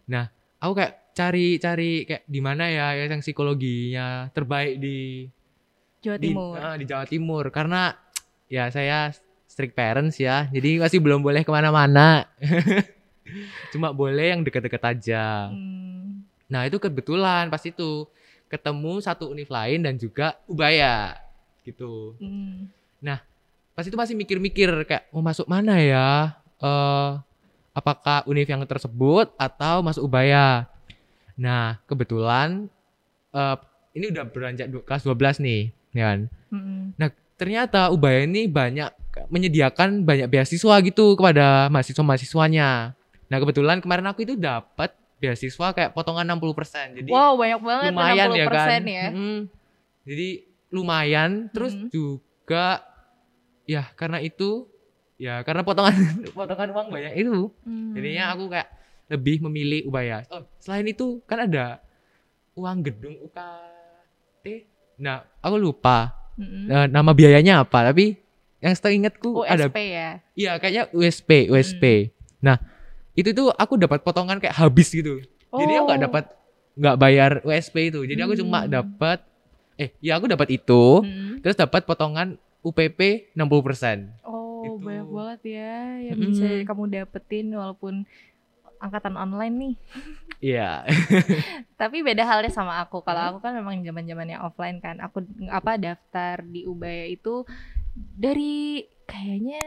Aku 0.63 0.73
kayak 0.73 1.03
cari-cari 1.13 2.07
kayak 2.07 2.23
di 2.25 2.39
mana 2.39 2.71
ya 2.71 2.95
yang 2.95 3.19
psikologinya 3.19 4.31
terbaik 4.33 4.79
di 4.79 5.27
Jawa 6.01 6.17
di, 6.17 6.31
Timur. 6.31 6.55
ah, 6.57 6.75
di 6.75 6.85
Jawa 6.89 7.05
Timur 7.05 7.45
karena 7.53 7.93
ya 8.49 8.71
saya 8.73 9.13
strict 9.45 9.77
parents 9.77 10.17
ya 10.17 10.49
jadi 10.49 10.81
masih 10.81 10.97
belum 10.97 11.21
boleh 11.21 11.45
ke 11.45 11.51
mana-mana 11.53 12.25
cuma 13.75 13.93
boleh 13.93 14.33
yang 14.33 14.41
deket-deket 14.41 14.81
aja 14.81 15.53
Hmm. 15.53 16.25
nah 16.49 16.65
itu 16.65 16.81
kebetulan 16.81 17.47
pas 17.47 17.61
itu 17.61 18.09
ketemu 18.49 18.99
satu 18.99 19.29
univ 19.29 19.49
lain 19.49 19.85
dan 19.85 19.95
juga 19.95 20.37
Ubaya 20.49 21.13
gitu 21.61 22.17
Hmm. 22.17 22.67
pas 23.73 23.81
itu 23.85 23.97
masih 23.97 24.13
mikir-mikir 24.13 24.69
kayak 24.85 25.09
mau 25.09 25.25
masuk 25.25 25.49
mana 25.49 25.81
ya 25.81 26.37
eh 26.61 27.09
apakah 27.73 28.21
univ 28.23 28.45
yang 28.45 28.61
tersebut 28.63 29.33
atau 29.35 29.81
masuk 29.81 30.05
Ubaya 30.05 30.69
nah 31.33 31.81
kebetulan 31.83 32.69
eh 33.29 33.55
ini 33.93 34.09
udah 34.09 34.25
beranjak 34.25 34.69
du- 34.69 34.81
kelas 34.81 35.03
12 35.03 35.37
nih 35.39 35.61
ya 35.91 36.03
kan 36.07 36.19
Hmm. 36.49 36.93
ternyata 37.33 37.89
Ubaya 37.89 38.23
ini 38.23 38.45
banyak 38.45 38.93
menyediakan 39.27 40.01
banyak 40.01 40.25
beasiswa 40.27 40.75
gitu 40.81 41.13
kepada 41.13 41.69
mahasiswa-mahasiswanya. 41.69 42.93
Nah, 43.25 43.37
kebetulan 43.39 43.77
kemarin 43.77 44.05
aku 44.05 44.21
itu 44.21 44.33
dapat 44.33 44.93
beasiswa 45.17 45.69
kayak 45.69 45.91
potongan 45.91 46.25
60%. 46.27 46.93
Jadi 46.93 47.09
Wow 47.09 47.33
banyak 47.35 47.59
banget 47.59 47.89
lumayan 47.89 48.27
60% 48.27 48.33
ya 48.33 48.45
kan. 48.47 48.81
ya. 48.83 49.07
Mm-mm. 49.09 49.39
Jadi 50.03 50.27
lumayan 50.69 51.29
terus 51.49 51.73
Mm. 51.73 51.89
juga 51.89 52.81
ya 53.63 53.85
karena 53.91 54.17
itu 54.17 54.65
ya 55.23 55.39
karena 55.41 55.63
potongan 55.63 55.95
potongan 56.35 56.69
uang 56.69 56.87
banyak 56.89 57.13
itu. 57.15 57.47
Hmm. 57.63 57.95
Jadinya 57.95 58.35
aku 58.35 58.43
kayak 58.49 58.67
lebih 59.07 59.35
memilih 59.41 59.87
Ubaya. 59.87 60.27
Oh, 60.27 60.43
selain 60.57 60.83
itu 60.85 61.23
kan 61.23 61.39
ada 61.41 61.79
uang 62.53 62.83
gedung 62.83 63.15
UKT. 63.21 64.45
Nah, 64.99 65.23
aku 65.39 65.55
lupa 65.55 66.11
Mm-mm. 66.33 66.65
eh, 66.67 66.87
nama 66.87 67.11
biayanya 67.11 67.61
apa, 67.61 67.85
tapi 67.85 68.17
yang 68.57 68.73
seingatku 68.73 69.43
ada 69.43 69.67
USP 69.67 69.77
ya. 69.85 70.09
Iya 70.33 70.51
kayaknya 70.57 70.83
USP, 70.91 71.29
USP. 71.47 71.83
Nah 72.39 72.57
itu 73.13 73.29
tuh 73.31 73.51
aku 73.51 73.75
dapat 73.75 74.01
potongan 74.01 74.39
kayak 74.39 74.55
habis 74.55 74.89
gitu. 74.89 75.19
Jadi 75.49 75.71
aku 75.73 75.85
nggak 75.85 75.99
Oh. 75.99 76.05
dapat 76.07 76.23
nggak 76.73 76.97
bayar 76.97 77.31
USP 77.43 77.75
itu. 77.87 78.01
Jadi 78.03 78.19
aku 78.19 78.33
cuma 78.35 78.65
Hmm. 78.65 78.71
dapat 78.71 79.19
eh 79.75 79.89
ya 79.99 80.15
aku 80.15 80.25
dapat 80.25 80.49
itu, 80.49 81.01
Mm. 81.01 81.41
terus 81.41 81.53
dapat 81.53 81.83
potongan 81.83 82.33
UPP 82.63 83.29
60%. 83.35 84.22
Oh, 84.63 84.75
Gitu. 84.79 84.85
banyak 84.85 85.07
banget 85.09 85.41
ya 85.51 85.75
yang 86.11 86.17
Mm-mm. 86.17 86.29
bisa 86.31 86.45
kamu 86.63 86.83
dapetin 86.89 87.47
walaupun 87.51 87.93
angkatan 88.79 89.15
online 89.15 89.55
nih. 89.55 89.75
Iya. 90.43 90.83
Tapi 91.79 92.03
beda 92.03 92.27
halnya 92.27 92.51
sama 92.51 92.83
aku. 92.83 92.99
Kalau 92.99 93.31
aku 93.31 93.39
kan 93.39 93.55
memang 93.55 93.79
zaman-zamannya 93.79 94.43
offline 94.43 94.83
kan. 94.83 94.99
Aku 94.99 95.23
apa 95.47 95.79
daftar 95.79 96.43
di 96.43 96.67
Ubaya 96.67 97.07
itu 97.07 97.47
dari 97.95 98.83
kayaknya 99.07 99.63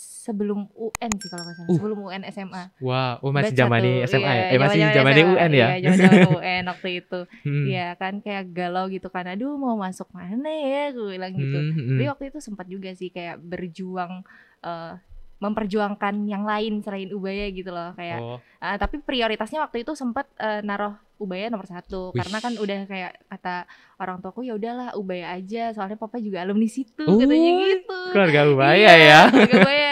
sebelum 0.00 0.64
UN 0.72 1.10
sih 1.20 1.28
kalau 1.28 1.44
nggak 1.44 1.56
salah. 1.56 1.68
Uh. 1.68 1.76
Sebelum 1.76 1.98
UN 2.08 2.22
SMA. 2.28 2.62
Wah, 2.80 3.20
oh 3.20 3.28
masih 3.30 3.52
zaman 3.52 3.80
satu. 3.80 4.08
SMA 4.08 4.32
ya? 4.32 4.34
Iya, 4.34 4.52
Eh 4.52 4.58
masih 4.58 4.78
zaman 4.90 5.12
SMA. 5.12 5.28
UN 5.30 5.50
ya? 5.52 5.66
Iya, 5.76 5.76
zaman-zaman 5.92 6.20
UN 6.40 6.62
waktu 6.72 6.88
itu. 7.04 7.20
Hmm. 7.44 7.64
Iya 7.68 7.86
kan 7.96 8.14
kayak 8.20 8.44
galau 8.50 8.84
gitu 8.88 9.08
kan. 9.12 9.24
Aduh 9.28 9.54
mau 9.54 9.76
masuk 9.76 10.08
mana 10.12 10.48
ya? 10.48 10.92
Gue 10.92 11.16
bilang 11.16 11.32
gitu. 11.36 11.58
Hmm, 11.60 11.72
hmm, 11.76 11.86
Tapi 11.92 12.02
hmm. 12.02 12.12
waktu 12.16 12.24
itu 12.32 12.38
sempat 12.40 12.66
juga 12.66 12.90
sih 12.96 13.12
kayak 13.12 13.36
berjuang 13.40 14.24
eh, 14.64 14.94
memperjuangkan 15.40 16.28
yang 16.28 16.44
lain 16.44 16.84
selain 16.84 17.08
Ubaya 17.16 17.48
gitu 17.48 17.72
loh 17.72 17.96
kayak 17.96 18.20
Oh, 18.20 18.36
ah, 18.60 18.76
tapi 18.76 19.00
prioritasnya 19.00 19.64
waktu 19.64 19.82
itu 19.82 19.96
sempat 19.96 20.28
eh, 20.36 20.60
naruh 20.60 20.92
Ubaya 21.16 21.48
nomor 21.48 21.64
satu 21.64 22.12
Wih. 22.12 22.20
karena 22.20 22.38
kan 22.40 22.52
udah 22.56 22.78
kayak 22.84 23.12
kata 23.28 23.64
orang 23.96 24.20
tuaku 24.20 24.44
ya 24.44 24.52
udahlah 24.56 24.92
Ubaya 24.96 25.32
aja 25.32 25.72
soalnya 25.72 25.96
papa 25.96 26.20
juga 26.20 26.44
alumni 26.44 26.68
situ 26.68 27.04
Oh, 27.04 27.16
katanya 27.16 27.52
gitu 27.56 27.98
keluarga 28.12 28.40
Ubaya 28.52 28.76
Iya, 28.76 28.92
ya. 29.00 29.20
keluarga 29.32 29.56
Ubaya 29.64 29.89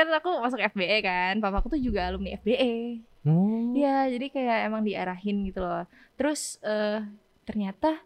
kan 0.00 0.08
aku 0.10 0.30
masuk 0.40 0.60
FBE 0.66 0.98
kan 1.00 1.34
papaku 1.38 1.66
tuh 1.70 1.80
juga 1.80 2.08
alumni 2.08 2.34
FBE 2.36 3.04
Oh. 3.20 3.76
Iya 3.76 4.08
jadi 4.08 4.26
kayak 4.28 4.58
emang 4.64 4.80
diarahin 4.80 5.44
gitu 5.44 5.60
loh 5.60 5.84
terus 6.16 6.56
eh, 6.60 7.04
ternyata 7.44 8.00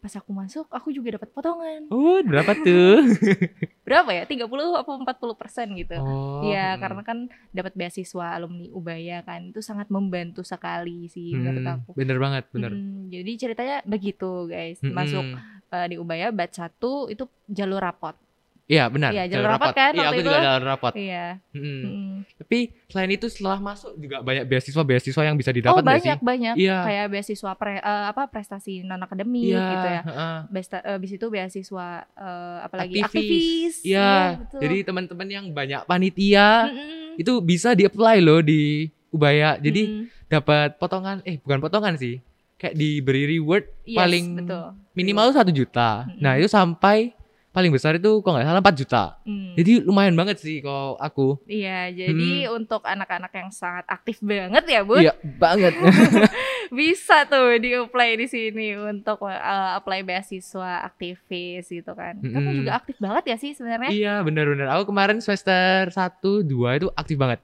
pas 0.00 0.12
aku 0.14 0.32
masuk 0.32 0.68
aku 0.68 0.88
juga 0.88 1.16
dapat 1.16 1.28
potongan 1.30 1.84
Oh, 1.88 2.20
berapa 2.20 2.52
tuh? 2.58 3.04
berapa 3.88 4.08
ya 4.10 4.24
30 4.24 4.48
apa 4.74 4.88
40 4.88 5.36
persen 5.36 5.68
gitu 5.74 5.96
Oh. 5.96 6.44
Iya, 6.44 6.76
hmm. 6.76 6.80
karena 6.80 7.02
kan 7.02 7.18
dapat 7.50 7.72
beasiswa 7.72 8.26
alumni 8.32 8.68
Ubaya 8.70 9.20
kan 9.20 9.48
itu 9.48 9.60
sangat 9.60 9.88
membantu 9.88 10.40
sekali 10.40 11.08
sih 11.08 11.32
menurut 11.32 11.60
Hmm, 11.60 11.74
aku. 11.80 11.90
Bener 11.92 12.16
banget, 12.16 12.44
bener. 12.48 12.72
Mm, 12.72 13.08
jadi 13.08 13.32
ceritanya 13.38 13.76
begitu 13.84 14.44
guys, 14.44 14.80
Hmm, 14.80 14.92
masuk 14.92 15.24
hmm. 15.24 15.72
eh, 15.72 15.86
di 15.88 15.96
Ubaya 15.96 16.28
batch 16.30 16.56
1 16.58 16.72
itu 17.08 17.24
jalur 17.46 17.80
rapot. 17.80 18.16
Iya 18.64 18.88
benar. 18.88 19.12
Iya, 19.12 19.28
jalur 19.28 19.50
rapat 19.52 19.76
kan 19.76 19.92
Iya, 19.92 20.08
aku 20.08 20.20
juga 20.20 20.38
itu? 20.40 20.46
jalur 20.48 20.64
rapat. 20.64 20.92
Iya. 20.96 21.26
Mm. 21.52 21.60
mm. 21.60 22.12
Tapi 22.34 22.58
selain 22.88 23.10
itu 23.12 23.26
setelah 23.28 23.60
masuk 23.60 23.92
juga 23.94 24.24
banyak 24.24 24.44
beasiswa-beasiswa 24.44 25.22
yang 25.22 25.36
bisa 25.36 25.50
Oh 25.50 25.54
didapat 25.54 25.76
nggak 25.76 25.92
banyak 25.92 26.18
sih? 26.18 26.24
banyak 26.24 26.54
Iya. 26.56 26.78
kayak 26.80 27.06
beasiswa 27.12 27.50
pre, 27.54 27.76
eh, 27.76 28.04
apa 28.08 28.22
prestasi 28.26 28.80
non 28.80 28.96
akademik 28.98 29.44
Iya, 29.44 29.64
gitu 29.68 29.86
ya. 29.86 30.02
heeh. 30.02 30.36
Besta, 30.48 30.76
eh, 30.80 30.96
Abis 30.96 31.12
itu 31.12 31.26
beasiswa 31.28 31.88
eh, 32.08 32.56
apalagi 32.64 32.96
Aktivis. 32.98 33.04
aktivis. 33.04 33.74
Iya, 33.84 34.40
betul. 34.40 34.58
jadi 34.64 34.76
teman-teman 34.82 35.28
yang 35.28 35.46
banyak 35.50 35.80
panitia 35.84 36.48
Mm-mm. 36.66 37.20
itu 37.20 37.32
bisa 37.44 37.76
di-apply 37.76 38.16
loh 38.18 38.40
di 38.40 38.88
Ubaya. 39.10 39.60
Jadi 39.60 39.82
Mm-mm. 39.84 40.04
dapat 40.26 40.80
potongan 40.80 41.20
eh 41.22 41.36
bukan 41.36 41.60
potongan 41.60 41.94
sih. 41.94 42.16
Kayak 42.56 42.80
diberi 42.80 43.28
reward 43.28 43.68
Yes, 43.84 43.98
paling 44.00 44.24
betul. 44.40 44.64
minimal 44.92 45.36
satu 45.36 45.52
juta. 45.52 46.08
Mm-mm. 46.08 46.16
Nah, 46.18 46.32
itu 46.34 46.48
sampai 46.48 47.12
paling 47.54 47.70
besar 47.70 47.94
itu 47.94 48.18
kok 48.18 48.26
nggak 48.26 48.44
salah 48.44 48.58
4 48.60 48.74
juta. 48.74 49.02
Mm. 49.22 49.54
Jadi 49.54 49.72
lumayan 49.80 50.12
banget 50.12 50.36
sih 50.36 50.58
kalau 50.58 50.98
aku. 50.98 51.38
Iya, 51.46 51.88
jadi 51.88 52.50
untuk 52.50 52.82
anak-anak 52.82 53.30
yang 53.30 53.48
sangat 53.48 53.86
aktif 53.86 54.18
banget 54.18 54.66
ya, 54.66 54.82
Bun. 54.82 54.98
Iya, 55.00 55.14
banget. 55.38 55.78
Bisa 56.74 57.22
tuh 57.24 57.54
di-apply 57.56 58.18
di 58.18 58.26
sini 58.26 58.74
untuk 58.74 59.22
uh, 59.22 59.38
apply 59.74 60.02
beasiswa 60.02 60.82
aktivis 60.82 61.70
gitu 61.70 61.92
kan. 61.92 62.18
Kamu 62.18 62.34
Mm-mm. 62.42 62.58
juga 62.58 62.72
aktif 62.74 62.98
banget 62.98 63.24
ya 63.30 63.36
sih 63.38 63.54
sebenarnya? 63.54 63.90
iya, 63.90 64.14
benar-benar. 64.20 64.74
Aku 64.74 64.90
kemarin 64.90 65.22
semester 65.22 65.86
1 65.88 65.94
2 66.42 66.50
itu 66.74 66.88
aktif 66.92 67.14
banget. 67.14 67.38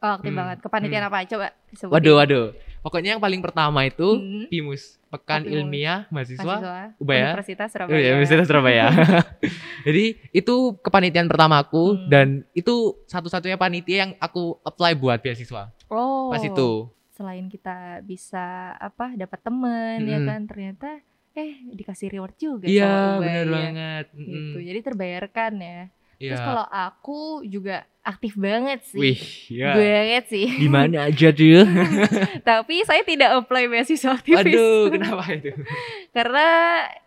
Oh, 0.00 0.12
aktif 0.12 0.28
Hmm, 0.28 0.36
banget. 0.36 0.58
Kepanitiaan 0.60 1.06
apa? 1.06 1.24
Coba 1.24 1.46
sebutin. 1.72 1.94
Waduh, 1.94 2.14
waduh. 2.18 2.46
Pokoknya 2.84 3.10
yang 3.10 3.22
paling 3.22 3.40
pertama 3.40 3.80
itu 3.82 4.04
Hmm. 4.14 4.44
PIMUS, 4.46 5.00
Pekan 5.08 5.40
Oh. 5.40 5.48
Ilmiah 5.48 6.04
Mahasiswa 6.06 6.44
Mahasiswa 6.44 6.76
Ubaya. 6.98 7.32
Universitas 7.32 7.66
Oh 7.66 7.72
Surabaya. 7.72 7.96
iya, 7.96 8.10
Universitas 8.12 8.46
Surabaya. 8.46 8.86
Jadi 9.86 10.04
itu 10.30 10.54
kepanitiaan 10.78 11.24
pertama 11.24 11.58
aku 11.58 11.96
Hmm. 11.96 12.06
dan 12.06 12.26
itu 12.52 12.74
satu-satunya 13.06 13.56
panitia 13.56 13.96
yang 13.98 14.12
aku 14.18 14.60
apply 14.62 14.92
buat 14.94 15.18
beasiswa 15.18 15.72
Oh. 15.86 16.28
pas 16.28 16.38
itu. 16.38 16.92
Selain 17.10 17.46
kita 17.46 18.02
bisa 18.02 18.44
apa 18.74 19.14
dapat 19.14 19.40
teman 19.40 20.02
ya 20.02 20.18
Mm-mm. 20.18 20.26
kan 20.26 20.40
ternyata 20.44 20.88
eh 21.32 21.62
dikasih 21.64 22.10
reward 22.10 22.34
juga 22.36 22.66
Iya, 22.66 22.84
sama 22.84 22.98
Ubaya. 23.16 23.22
benar 23.22 23.46
banget. 23.48 24.04
Gitu. 24.12 24.28
Mm-mm. 24.52 24.66
Jadi 24.66 24.80
terbayarkan 24.82 25.52
ya. 25.56 25.80
Terus 26.16 26.34
Iya. 26.34 26.44
kalau 26.44 26.64
aku 26.64 27.18
juga 27.44 27.76
aktif 28.00 28.34
banget 28.34 28.84
sih. 28.84 29.00
Wih, 29.00 29.20
ya. 29.48 29.72
Banget 29.72 30.24
sih. 30.28 30.46
Di 30.46 30.68
mana 30.68 30.96
aja 31.08 31.28
tuh? 31.30 31.64
Tapi 32.40 32.74
saya 32.82 33.02
tidak 33.02 33.30
apply 33.36 33.64
beasiswa 33.66 34.12
aktivis. 34.18 34.38
Waduh, 34.40 34.82
kenapa 34.90 35.24
itu? 35.30 35.50
Karena 36.16 36.46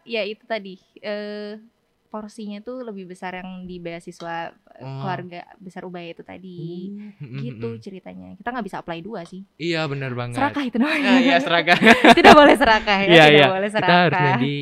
ya 0.03 0.21
itu 0.21 0.43
tadi 0.43 0.75
eh 0.99 1.61
porsinya 2.07 2.57
tuh 2.59 2.81
lebih 2.81 3.03
besar 3.05 3.35
yang 3.35 3.63
di 3.63 3.77
beasiswa 3.77 4.49
eh, 4.49 4.55
Oh. 4.77 5.01
keluarga 5.01 5.41
besar 5.57 5.83
Ubaya 5.83 6.07
itu 6.07 6.21
tadi. 6.21 6.93
Mm-mm. 6.93 7.41
Gitu 7.41 7.69
ceritanya. 7.79 8.33
Kita 8.33 8.49
nggak 8.49 8.65
bisa 8.65 8.77
apply 8.79 9.01
dua 9.01 9.21
sih. 9.23 9.41
Iya, 9.55 9.85
benar 9.85 10.13
banget. 10.13 10.37
Serakah 10.37 10.63
itu 10.63 10.77
namanya. 10.77 11.03
Nah, 11.03 11.19
iya, 11.19 11.37
serakah. 11.37 11.77
tidak 12.13 12.33
boleh 12.33 12.55
serakah 12.55 12.97
ya. 13.01 13.07
Iya, 13.07 13.23
tidak 13.23 13.33
iya. 13.33 13.47
boleh 13.49 13.69
Kita 13.69 13.77
serakah. 13.77 14.01
harus 14.01 14.21
jadi 14.31 14.55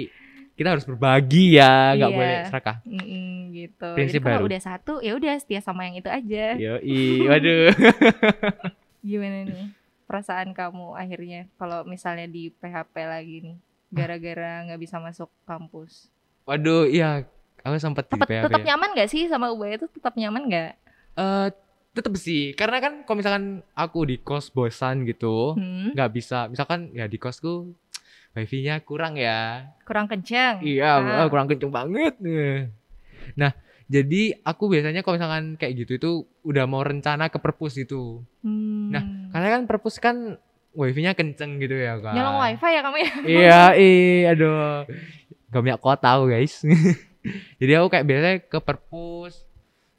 kita 0.55 0.69
harus 0.71 0.85
berbagi 0.85 1.45
ya, 1.53 1.71
nggak 1.93 2.09
Iya. 2.09 2.17
boleh 2.17 2.35
serakah. 2.47 2.75
Mm-mm, 2.87 3.35
gitu. 3.55 3.89
Prinsip 3.93 4.19
Jadi 4.19 4.27
kalau 4.27 4.43
baru. 4.43 4.49
udah 4.49 4.61
satu 4.61 4.93
ya 4.99 5.13
udah 5.13 5.33
setia 5.35 5.59
sama 5.59 5.87
yang 5.87 5.95
itu 5.95 6.09
aja. 6.09 6.45
Yoi, 6.53 6.99
waduh. 7.29 7.71
Gimana 8.99 9.45
nih 9.45 9.65
perasaan 10.05 10.51
kamu 10.51 10.93
akhirnya 10.93 11.47
kalau 11.55 11.81
misalnya 11.83 12.25
di 12.25 12.51
PHP 12.51 12.93
lagi 13.01 13.35
nih 13.41 13.57
gara-gara 13.87 14.65
nggak 14.65 14.77
bisa 14.77 14.99
masuk 14.99 15.29
kampus? 15.43 16.11
Waduh, 16.43 16.85
iya. 16.85 17.23
Aku 17.59 17.73
sempat 17.75 18.05
di 18.05 18.13
Tetap 18.13 18.29
PHP. 18.29 18.43
tetap 18.45 18.61
nyaman 18.61 18.93
gak 18.93 19.09
sih 19.09 19.25
sama 19.25 19.49
Ubaya 19.49 19.73
itu 19.75 19.89
tetap 19.89 20.13
nyaman 20.13 20.45
gak? 20.45 20.77
Eh, 21.15 21.47
tetep 21.89 22.13
sih, 22.15 22.53
karena 22.53 22.77
kan 22.77 22.93
kalau 23.01 23.17
misalkan 23.17 23.45
aku 23.71 24.05
di 24.05 24.19
kos 24.19 24.51
bosan 24.51 25.01
gitu, 25.01 25.55
Hmm? 25.55 25.95
nggak 25.95 26.11
bisa. 26.11 26.45
Misalkan 26.45 26.91
ya 26.91 27.07
di 27.07 27.15
kosku 27.15 27.73
wifi-nya 28.35 28.77
kurang 28.81 29.15
ya. 29.15 29.71
Kurang 29.81 30.05
kencang? 30.05 30.61
Iya, 30.61 31.23
Ah. 31.23 31.25
kurang 31.25 31.47
kenceng 31.47 31.71
banget. 31.71 32.13
Nah, 33.33 33.51
jadi 33.85 34.21
aku 34.41 34.65
biasanya 34.67 35.01
kalau 35.01 35.15
misalkan 35.15 35.45
kayak 35.55 35.73
gitu 35.77 35.91
itu 35.95 36.11
udah 36.41 36.65
mau 36.65 36.81
rencana 36.81 37.27
ke 37.27 37.37
perpus 37.37 37.73
gitu. 37.75 38.21
Hmm. 38.41 38.89
Nah, 38.89 39.03
Karena 39.29 39.47
kan 39.51 39.61
perpus 39.65 39.97
kan 39.97 40.37
wifi-nya 40.71 41.13
kenceng 41.13 41.57
gitu 41.57 41.73
ya 41.73 41.97
kan. 41.97 42.13
Nyolong 42.13 42.37
wifi 42.41 42.67
ya 42.67 42.81
kamu 42.81 42.97
ya? 42.97 43.11
Iya, 43.37 43.61
iya, 43.75 44.31
aduh. 44.31 44.83
Gak 45.47 45.61
punya 45.61 45.77
kuota 45.77 46.07
aku 46.11 46.27
guys. 46.27 46.59
jadi 47.59 47.79
aku 47.79 47.87
kayak 47.89 48.05
biasanya 48.05 48.37
ke 48.41 48.59
perpus. 48.59 49.45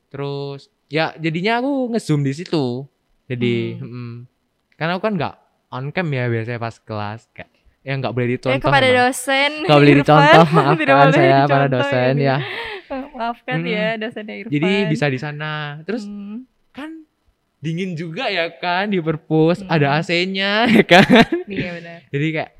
Terus 0.08 0.60
ya 0.86 1.14
jadinya 1.16 1.58
aku 1.58 1.90
nge-zoom 1.90 2.20
di 2.20 2.32
situ. 2.32 2.86
Jadi, 3.26 3.74
Hmm. 3.76 3.90
mm, 3.90 4.14
karena 4.74 4.94
aku 4.94 5.02
kan 5.02 5.14
nggak 5.14 5.34
on 5.68 5.90
cam 5.90 6.06
ya 6.08 6.26
biasanya 6.26 6.58
pas 6.58 6.76
kelas. 6.76 7.26
Kayak 7.30 7.50
ya 7.82 7.92
nggak 7.94 8.12
boleh 8.12 8.26
Eh 8.26 8.32
dicontoh. 8.32 8.60
kepada 8.60 8.86
emang. 8.86 8.98
dosen 9.00 9.50
Nggak 9.62 9.78
boleh 9.78 9.94
dicontoh, 9.96 10.44
maafkan 10.56 11.08
saya 11.08 11.38
para 11.44 11.66
dicontoh 11.66 11.70
dosen 11.72 12.14
ya. 12.18 12.36
Maafkan 13.16 13.58
Hmm. 13.58 13.68
ya 13.68 13.86
dosennya 13.96 14.34
Irfan. 14.36 14.52
Jadi 14.52 14.70
bisa 14.86 15.06
di 15.06 15.18
sana. 15.18 15.52
Terus 15.82 16.04
Hmm. 16.04 16.44
kan 16.70 16.90
dingin 17.58 17.92
juga 17.92 18.28
ya 18.28 18.52
kan 18.52 18.86
di 18.86 19.00
perpus, 19.00 19.60
Hmm. 19.60 19.70
ada 19.70 19.96
AC-nya 19.96 20.64
ya 20.76 20.84
kan. 20.84 21.08
Iya 21.44 21.70
benar. 21.74 21.98
Jadi 22.08 22.26
kayak 22.30 22.50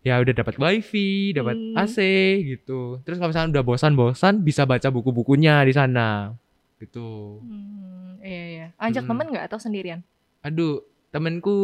ya 0.00 0.14
udah 0.20 0.34
dapat 0.34 0.54
wifi, 0.54 1.10
dapat 1.32 1.56
Hmm. 1.56 1.76
AC 1.76 1.98
gitu. 2.46 3.02
Terus 3.02 3.16
kalau 3.16 3.30
misalnya 3.30 3.58
udah 3.58 3.64
bosan-bosan 3.64 4.40
bisa 4.40 4.62
baca 4.62 4.88
buku-bukunya 4.88 5.60
di 5.60 5.72
sana. 5.72 6.32
Gitu. 6.76 7.40
Hmm, 7.40 8.20
iya 8.20 8.44
iya. 8.46 8.66
Ajak 8.76 9.02
Hmm. 9.02 9.10
temen 9.10 9.26
nggak 9.32 9.46
atau 9.48 9.58
sendirian? 9.58 10.04
Aduh, 10.40 10.84
temenku 11.08 11.56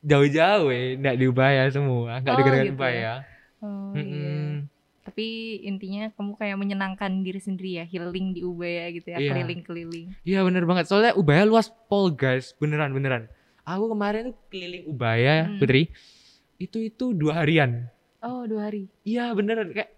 jauh-jauh 0.00 0.68
ya, 0.68 0.80
enggak 0.94 1.16
di 1.16 1.24
Ubaya 1.24 1.62
semua, 1.68 2.18
enggak 2.18 2.34
Oh, 2.34 2.38
dekat-dekat 2.38 2.66
gitu 2.66 2.76
Ubaya. 2.76 2.98
ya. 2.98 3.14
Oh, 3.62 3.94
iya. 3.94 4.02
Tapi 5.14 5.30
intinya 5.62 6.10
kamu 6.10 6.34
kayak 6.34 6.58
menyenangkan 6.58 7.22
diri 7.22 7.38
sendiri 7.38 7.78
ya, 7.78 7.84
healing 7.86 8.34
di 8.34 8.42
Ubaya 8.42 8.90
gitu 8.90 9.06
ya, 9.06 9.22
Iya. 9.22 9.30
keliling-keliling. 9.30 10.06
Iya 10.26 10.42
bener 10.42 10.66
banget, 10.66 10.90
soalnya 10.90 11.14
Ubaya 11.14 11.46
luas 11.46 11.70
pol 11.86 12.10
guys, 12.10 12.50
beneran 12.58 12.90
beneran. 12.90 13.30
Aku 13.62 13.86
kemarin 13.86 14.28
tuh 14.28 14.36
keliling 14.50 14.90
Ubaya, 14.90 15.46
Hmm. 15.46 15.62
Putri, 15.62 15.94
itu 16.58 16.82
itu 16.82 17.14
dua 17.14 17.38
harian. 17.38 17.86
Oh, 18.18 18.42
dua 18.42 18.66
hari. 18.66 18.90
Iya 19.06 19.30
beneran 19.30 19.70
kayak 19.70 19.94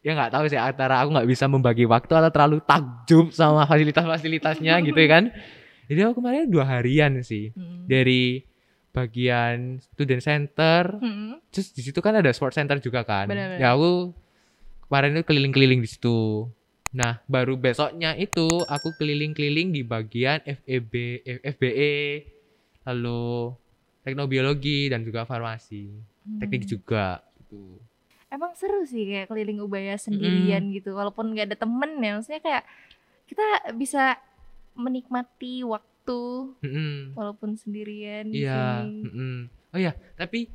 ya 0.00 0.16
nggak 0.16 0.32
tahu 0.32 0.48
sih 0.48 0.56
antara 0.56 1.04
aku 1.04 1.12
nggak 1.12 1.28
bisa 1.28 1.44
membagi 1.44 1.84
waktu 1.84 2.08
atau 2.08 2.32
terlalu 2.32 2.64
takjub 2.64 3.36
sama 3.36 3.68
fasilitas-fasilitasnya 3.68 4.72
gitu 4.88 4.96
ya 4.96 5.08
kan. 5.10 5.24
Jadi 5.84 6.00
aku 6.00 6.24
kemarin 6.24 6.48
dua 6.48 6.64
harian 6.64 7.20
sih 7.20 7.52
Mm. 7.52 7.84
dari 7.84 8.40
bagian 8.90 9.78
student 9.84 10.18
center, 10.18 10.96
Mm. 10.96 11.44
terus 11.52 11.70
di 11.70 11.84
situ 11.84 12.00
kan 12.00 12.16
ada 12.16 12.32
sport 12.32 12.56
center 12.56 12.80
juga 12.80 13.04
kan. 13.04 13.28
Benar-benar. 13.28 13.60
Ya 13.60 13.70
aku 13.70 14.16
kemarin 14.90 15.14
itu 15.14 15.22
keliling-keliling 15.22 15.80
di 15.80 15.88
situ. 15.88 16.50
Nah, 16.90 17.22
baru 17.24 17.54
besoknya 17.54 18.18
itu 18.18 18.66
aku 18.66 18.90
keliling-keliling 18.98 19.70
di 19.70 19.86
bagian 19.86 20.42
FEB, 20.42 20.92
F- 21.22 21.42
FBE, 21.54 22.26
lalu 22.82 23.54
teknobiologi 24.02 24.90
dan 24.90 25.06
juga 25.06 25.22
farmasi, 25.22 25.94
teknik 26.42 26.66
Hmm. 26.66 26.72
juga 26.74 27.06
gitu. 27.38 27.78
Emang 28.26 28.50
seru 28.58 28.82
sih 28.82 29.06
kayak 29.06 29.30
keliling 29.30 29.62
Ubaya 29.62 29.94
sendirian 29.94 30.74
gitu, 30.74 30.90
walaupun 30.94 31.30
nggak 31.30 31.54
ada 31.54 31.58
temen 31.58 32.02
ya, 32.02 32.18
maksudnya 32.18 32.42
kayak 32.42 32.64
kita 33.26 33.46
bisa 33.74 34.18
menikmati 34.74 35.62
waktu 35.62 36.22
Mm-mm. 36.62 37.14
walaupun 37.14 37.54
sendirian 37.54 38.26
di 38.26 38.42
Iya. 38.42 38.54
sini. 38.86 39.06
mm-mm. 39.06 39.36
Oh 39.70 39.78
iya, 39.78 39.94
tapi 40.18 40.50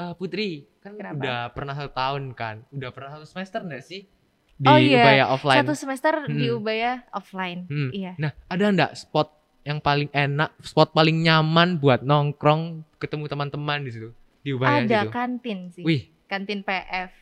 eh, 0.00 0.12
Putri 0.16 0.50
kan 0.80 0.96
Kenapa? 0.96 1.14
udah 1.14 1.40
pernah 1.52 1.74
satu 1.76 1.92
tahun 1.92 2.22
kan, 2.32 2.64
udah 2.70 2.88
pernah 2.88 3.10
satu 3.12 3.26
semester 3.26 3.60
nggak 3.60 3.84
sih 3.84 4.08
di 4.56 4.64
Oh 4.64 4.76
iya, 4.76 5.00
Ubaya 5.00 5.24
offline? 5.28 5.58
Satu 5.60 5.74
semester 5.74 6.12
di 6.26 6.46
Mm. 6.46 6.56
Ubaya 6.56 6.92
offline. 7.10 7.60
Hmm. 7.64 7.90
Iya. 7.90 8.12
Nah, 8.16 8.32
ada 8.44 8.64
nggak 8.66 8.92
spot 8.94 9.28
yang 9.62 9.76
paling 9.78 10.08
enak, 10.10 10.52
spot 10.60 10.92
paling 10.92 11.20
nyaman 11.20 11.76
buat 11.76 12.00
nongkrong, 12.00 12.80
ketemu 12.96 13.24
teman-teman 13.26 13.80
di 13.80 13.90
situ? 13.90 14.08
Di 14.40 14.52
Ubaya 14.52 14.80
Ada 14.80 15.04
situ. 15.04 15.10
kantin 15.10 15.58
sih. 15.68 15.84
Wih, 15.84 16.08
Kantin 16.24 16.60
PF. 16.60 17.12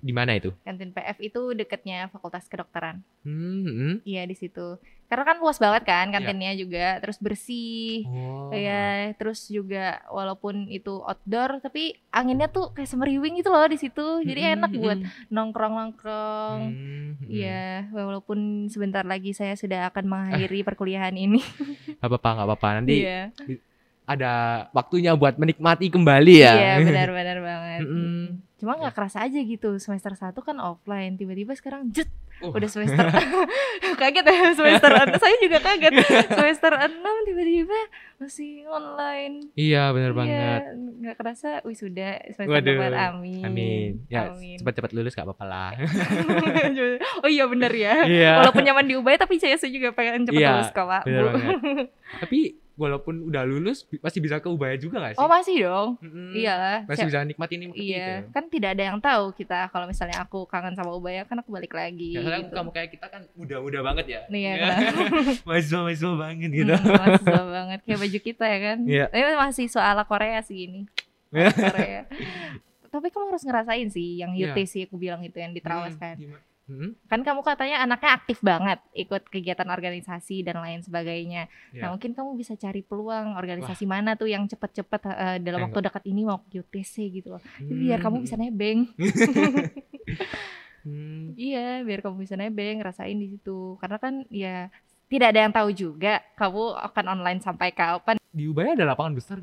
Di 0.00 0.16
mana 0.16 0.32
itu? 0.32 0.48
Kantin 0.64 0.90
PF 0.90 1.20
itu 1.20 1.52
deketnya 1.52 2.08
Fakultas 2.08 2.48
Kedokteran. 2.48 3.04
Hmm, 3.20 3.64
hmm. 3.64 3.94
Iya 4.02 4.24
di 4.24 4.32
situ. 4.32 4.80
Karena 5.04 5.24
kan 5.28 5.36
luas 5.36 5.60
banget 5.60 5.84
kan 5.84 6.08
Iya. 6.08 6.16
kantinnya 6.16 6.52
juga, 6.56 6.86
terus 6.98 7.20
bersih. 7.20 8.08
Oh. 8.08 8.48
Iya, 8.48 9.12
terus 9.14 9.44
juga 9.46 10.00
walaupun 10.08 10.72
itu 10.72 11.04
outdoor 11.04 11.60
tapi 11.60 12.00
anginnya 12.08 12.48
tuh 12.48 12.72
kayak 12.72 12.88
semeriwing 12.88 13.36
gitu 13.36 13.52
loh 13.52 13.68
di 13.68 13.76
situ. 13.76 14.24
Jadi 14.24 14.40
Mm-mm, 14.40 14.54
enak 14.56 14.70
buat 14.80 14.98
mm-mm. 15.04 15.28
nongkrong-nongkrong. 15.28 16.58
Hmm, 16.64 17.08
hmm. 17.20 17.28
Iya, 17.28 17.92
walaupun 17.92 18.38
sebentar 18.68 19.04
lagi 19.04 19.36
saya 19.36 19.52
sudah 19.54 19.92
akan 19.92 20.04
mengakhiri 20.08 20.64
perkuliahan 20.72 21.14
ini. 21.14 21.44
Gak 22.00 22.08
apa-apa, 22.08 22.30
gak 22.40 22.46
apa-apa. 22.48 22.68
Nanti 22.80 23.04
Iya. 23.04 23.28
ada 24.04 24.32
waktunya 24.72 25.16
buat 25.16 25.36
menikmati 25.36 25.88
kembali 25.88 26.34
ya. 26.40 26.52
Iya, 26.56 26.72
benar-benar 26.80 27.38
banget. 27.40 27.80
Mm. 27.94 28.13
Cuma 28.64 28.80
nggak 28.80 28.96
kerasa 28.96 29.20
aja 29.20 29.36
gitu. 29.36 29.76
Semester 29.76 30.10
1 30.10 30.32
kan 30.34 30.56
offline, 30.56 31.14
tiba-tiba 31.14 31.52
sekarang 31.52 31.92
jet 31.92 32.08
Oh. 32.42 32.50
udah 32.50 32.66
semester 32.66 32.98
kaget 33.94 34.26
ya 34.26 34.50
semester 34.52 34.90
saya 35.14 35.36
juga 35.38 35.62
kaget 35.62 35.94
semester 36.26 36.72
6 36.74 36.90
tiba-tiba 37.24 37.78
masih 38.18 38.66
online 38.66 39.54
Iya, 39.54 39.94
benar 39.94 40.10
Iya, 40.10 40.18
banget. 40.18 40.62
nggak 40.98 41.14
kerasa 41.14 41.62
wisuda 41.62 42.18
semester 42.26 42.50
Waduh, 42.50 42.74
depan 42.74 42.92
amin 43.14 43.42
Amin. 43.46 43.90
Ya, 44.10 44.28
Amin. 44.28 44.58
cepat-cepat 44.58 44.90
lulus 44.90 45.14
gak 45.14 45.24
apa-apa 45.24 45.46
lah. 45.46 45.70
oh 47.22 47.30
iya 47.30 47.46
bener 47.46 47.70
ya 47.70 47.94
Iya. 48.02 48.32
walaupun 48.42 48.62
nyaman 48.62 48.86
di 48.86 48.94
Ubaya 48.96 49.14
tapi 49.16 49.38
saya 49.38 49.54
juga 49.60 49.94
pengen 49.94 50.26
cepet 50.26 50.34
Iya, 50.36 50.58
lulus 50.58 50.70
kok 50.70 50.86
pak 50.86 51.02
Benar. 51.06 51.24
Tapi 52.18 52.38
walaupun 52.74 53.24
udah 53.24 53.42
lulus 53.42 53.82
masih 53.96 54.18
bisa 54.18 54.36
ke 54.36 54.46
Ubaya 54.46 54.74
juga 54.74 54.98
gak 54.98 55.14
sih? 55.14 55.20
oh 55.20 55.26
masih 55.26 55.56
dong 55.62 55.88
Mm-mm. 55.98 56.34
iyalah 56.34 56.82
Masih 56.84 57.06
bisa 57.06 57.22
nikmatin 57.22 57.60
ini 57.60 57.72
iya 57.76 58.26
kan 58.28 58.46
tidak 58.46 58.74
ada 58.74 58.84
yang 58.84 58.98
tahu 58.98 59.30
kita 59.30 59.66
kalau 59.68 59.84
misalnya 59.84 60.18
aku 60.18 60.42
kangen 60.44 60.72
sama 60.72 60.90
Ubaya 60.90 61.22
kan 61.22 61.36
aku 61.36 61.50
balik 61.50 61.70
lagi 61.70 62.12
Ya, 62.12 62.42
gitu. 62.42 62.50
kamu 62.50 62.70
kayak 62.70 62.90
kita 62.90 63.06
kan 63.06 63.22
muda-muda 63.32 63.78
banget 63.80 64.06
ya. 64.08 64.20
Iya, 64.26 64.52
Ya. 64.54 64.74
Mahasiswa-mahasiswa 65.46 66.12
banget 66.16 66.50
gitu. 66.52 66.72
Hmm, 66.72 66.90
mahasiswa 66.90 67.42
banget 67.48 67.78
kayak 67.82 67.98
baju 68.00 68.18
kita 68.20 68.44
ya 68.44 68.58
kan 68.60 68.78
Iya. 68.84 69.04
tapi 69.08 69.34
mahasiswa 69.34 69.82
ala 69.82 70.02
Korea 70.02 70.40
sih 70.40 70.58
ini 70.64 70.80
Ala 71.30 71.50
Korea 71.50 72.02
tapi 72.88 73.10
kamu 73.10 73.26
harus 73.28 73.42
ngerasain 73.42 73.88
sih 73.88 74.18
yang 74.18 74.34
Iya. 74.34 74.50
UTC 74.50 74.86
aku 74.86 74.96
bilang 74.96 75.18
itu 75.20 75.34
yang 75.34 75.50
di 75.50 75.58
Trawas 75.58 75.94
Hmm, 75.94 76.02
kan 76.04 76.16
gimana? 76.16 76.42
Hmm, 76.64 76.96
kan 77.12 77.20
kamu 77.20 77.44
katanya 77.44 77.84
anaknya 77.84 78.16
aktif 78.16 78.40
banget 78.40 78.80
ikut 78.96 79.28
kegiatan 79.28 79.68
organisasi 79.68 80.40
dan 80.40 80.64
lain 80.64 80.80
sebagainya. 80.80 81.52
Iya. 81.76 81.80
nah 81.84 81.88
mungkin 81.92 82.16
kamu 82.16 82.40
bisa 82.40 82.56
cari 82.56 82.80
peluang 82.80 83.36
organisasi 83.36 83.84
mana 83.84 84.16
tuh 84.16 84.32
yang 84.32 84.48
cepet-cepet 84.48 85.00
eh, 85.12 85.38
dalam 85.44 85.60
Eh, 85.60 85.64
waktu 85.68 85.80
dekat 85.84 86.04
ini 86.08 86.24
mau 86.24 86.40
ke 86.40 86.64
UTC 86.64 87.20
gitu 87.20 87.36
loh. 87.36 87.42
Jadi 87.60 87.84
biar 87.84 88.00
kamu 88.00 88.16
hmm, 88.16 88.24
bisa 88.24 88.36
nebeng. 88.40 88.78
Hmm. 90.84 91.32
iya 91.40 91.80
biar 91.80 92.04
kamu 92.04 92.28
bisa 92.28 92.36
nebeng 92.36 92.76
ngerasain 92.76 93.16
di 93.16 93.32
situ. 93.32 93.80
Karena 93.80 93.96
kan 93.96 94.28
ya 94.28 94.68
tidak 95.08 95.32
ada 95.32 95.40
yang 95.48 95.52
tahu 95.56 95.72
juga 95.72 96.20
kamu 96.36 96.76
akan 96.92 97.04
online 97.08 97.40
sampai 97.40 97.72
kapan. 97.72 98.20
Di 98.20 98.44
Ubaya 98.44 98.76
ada 98.76 98.92
lapangan 98.92 99.16
besar. 99.16 99.40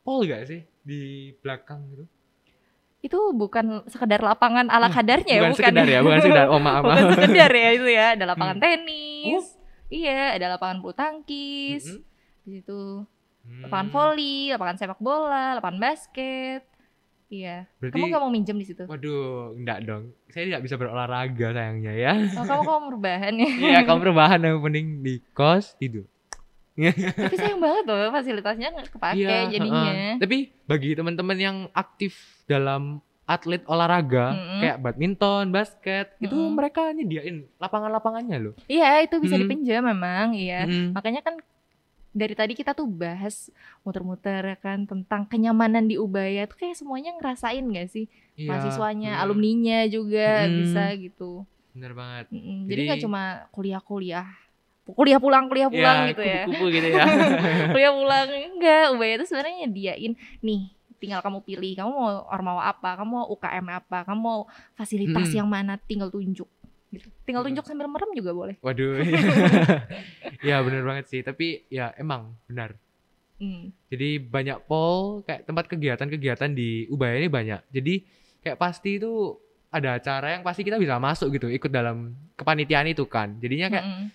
Pol 0.00 0.24
gak 0.24 0.48
sih? 0.48 0.64
Di 0.80 1.32
belakang 1.44 1.84
gitu? 1.92 2.04
Itu 3.04 3.18
bukan 3.30 3.84
sekedar 3.84 4.16
lapangan 4.18 4.64
ala 4.66 4.88
Hmm, 4.88 4.96
kadarnya 4.96 5.28
ya 5.30 5.40
bukan 5.42 5.52
bukan 5.52 5.60
sekedar 5.60 5.86
ya, 5.86 5.98
bukan 6.00 6.18
sekedar. 6.18 6.46
Oh 6.48 6.56
maaf, 6.58 6.80
bukan 6.86 7.04
sekedar 7.14 7.50
ya 7.52 7.68
itu 7.70 7.86
ya 7.86 8.06
ada 8.16 8.24
lapangan 8.26 8.56
Hmm. 8.56 8.64
tenis 8.64 9.44
iya 9.86 10.32
ada 10.32 10.46
lapangan 10.50 10.80
bulu 10.80 10.94
tangkis 10.94 11.84
Mm-mm. 11.86 12.00
di 12.42 12.50
situ 12.54 13.04
Hmm. 13.44 13.60
lapangan 13.62 13.88
voli 13.90 14.48
lapangan 14.48 14.74
sepak 14.74 14.96
bola 14.98 15.52
lapangan 15.54 15.76
basket 15.78 16.64
iya 17.26 17.68
Berarti, 17.76 17.92
kamu 17.92 18.04
nggak 18.06 18.22
mau 18.22 18.32
minjem 18.32 18.56
di 18.56 18.64
situ 18.64 18.84
waduh, 18.84 19.52
enggak 19.52 19.78
dong. 19.82 20.04
Saya 20.28 20.44
tidak 20.46 20.62
bisa 20.62 20.74
berolahraga 20.74 21.48
sayangnya 21.50 21.92
ya. 21.92 22.12
oh, 22.32 22.42
kamu 22.42 22.62
kamu 22.62 22.80
merubahan 22.86 23.32
ya 23.34 23.48
Iya, 23.50 23.78
kamu 23.82 24.00
rebahan 24.06 24.40
yang 24.40 24.58
penting 24.60 24.86
di 25.00 25.14
kos 25.30 25.76
tidur. 25.76 26.08
tapi 27.20 27.34
sayang 27.34 27.58
banget 27.58 27.84
loh 27.84 28.10
fasilitasnya 28.10 28.68
nggak 28.70 28.90
kepake 28.90 29.18
Iya, 29.20 29.46
jadinya 29.48 29.82
heeh. 29.88 30.12
Tapi 30.18 30.36
bagi 30.64 30.90
teman-teman 30.92 31.36
yang 31.36 31.56
aktif 31.70 32.14
dalam 32.44 32.98
atlet 33.24 33.64
olahraga 33.64 34.32
Mm-mm. 34.32 34.60
kayak 34.60 34.78
badminton, 34.78 35.48
basket, 35.48 36.12
itu 36.18 36.30
Mm-mm. 36.30 36.52
mereka 36.52 36.90
nyediain 36.90 37.48
lapangan-lapangannya 37.56 38.38
loh. 38.38 38.54
iya 38.66 39.00
itu 39.00 39.16
bisa 39.16 39.34
Mm. 39.34 39.42
dipinjam 39.42 39.82
memang 39.82 40.34
iya 40.34 40.64
Mm. 40.64 40.92
makanya 40.92 41.22
kan 41.22 41.40
dari 42.10 42.30
tadi 42.32 42.52
kita 42.52 42.70
tuh 42.72 42.84
bahas 42.84 43.48
muter-muter 43.80 44.44
ya 44.44 44.56
kan 44.56 44.84
tentang 44.84 45.24
kenyamanan 45.24 45.82
di 45.82 45.96
Ubaya 45.96 46.44
tuh 46.44 46.58
kayak 46.58 46.74
semuanya 46.74 47.10
ngerasain 47.12 47.64
gak 47.64 47.88
sih 47.88 48.06
Iya, 48.34 48.50
mahasiswanya 48.50 49.12
mm. 49.14 49.22
alumninya 49.22 49.78
juga 49.86 50.44
Mm. 50.44 50.52
bisa 50.58 50.84
gitu 50.94 51.32
Bener 51.70 51.90
banget. 51.90 52.26
Mm-mm. 52.28 52.58
jadi 52.64 52.70
Jadi- 52.70 52.86
nggak 52.86 53.00
cuma 53.00 53.22
kuliah-kuliah 53.50 54.28
kuliah 54.84 55.16
pulang 55.16 55.48
kuliah 55.48 55.72
pulang 55.72 56.12
gitu 56.12 56.20
ya 56.20 56.44
kupu-kupu 56.44 56.66
gitu 56.70 56.88
ya. 56.92 57.04
kuliah 57.72 57.92
pulang 57.92 58.28
enggak 58.28 58.84
Ubaya 58.92 59.12
itu 59.16 59.24
sebenarnya 59.24 59.54
nyediain 59.64 60.12
nih 60.40 60.60
tinggal 61.00 61.20
kamu 61.20 61.40
pilih 61.40 61.72
kamu 61.74 61.90
mau 61.90 62.08
ormawa 62.28 62.68
apa 62.68 62.96
kamu 62.96 63.10
mau 63.10 63.26
UKM 63.28 63.66
apa 63.70 63.98
kamu 64.04 64.20
mau 64.20 64.40
fasilitas 64.72 65.28
Mm. 65.28 65.36
yang 65.36 65.48
mana 65.48 65.76
tinggal 65.76 66.08
tunjuk 66.08 66.48
gitu 66.88 67.08
tinggal 67.24 67.44
Mm. 67.44 67.48
tunjuk 67.52 67.64
sambil 67.64 67.88
merem 67.88 68.12
juga 68.12 68.30
boleh 68.32 68.56
Waduh. 68.60 69.00
ya 70.48 70.60
bener 70.60 70.82
banget 70.84 71.04
sih, 71.08 71.20
tapi 71.20 71.64
ya 71.68 71.92
emang 71.96 72.36
benar. 72.46 72.76
Mm. 73.36 73.72
Jadi 73.90 74.08
banyak 74.20 74.58
pol 74.64 75.24
kayak 75.24 75.44
tempat 75.44 75.64
kegiatan-kegiatan 75.66 76.50
di 76.52 76.86
Ubaya 76.86 77.18
ini 77.18 77.28
banyak. 77.28 77.60
Jadi 77.68 78.04
kayak 78.40 78.56
pasti 78.56 78.96
itu 78.96 79.34
ada 79.68 79.98
acara 79.98 80.38
yang 80.38 80.46
pasti 80.46 80.62
kita 80.62 80.78
bisa 80.78 80.96
masuk 80.96 81.34
gitu, 81.34 81.50
ikut 81.50 81.66
dalam 81.66 82.14
kepanitiaan 82.38 82.86
itu 82.86 83.04
kan. 83.04 83.34
Jadinya 83.42 83.68
kayak 83.68 83.84
Mm-mm. 83.84 84.06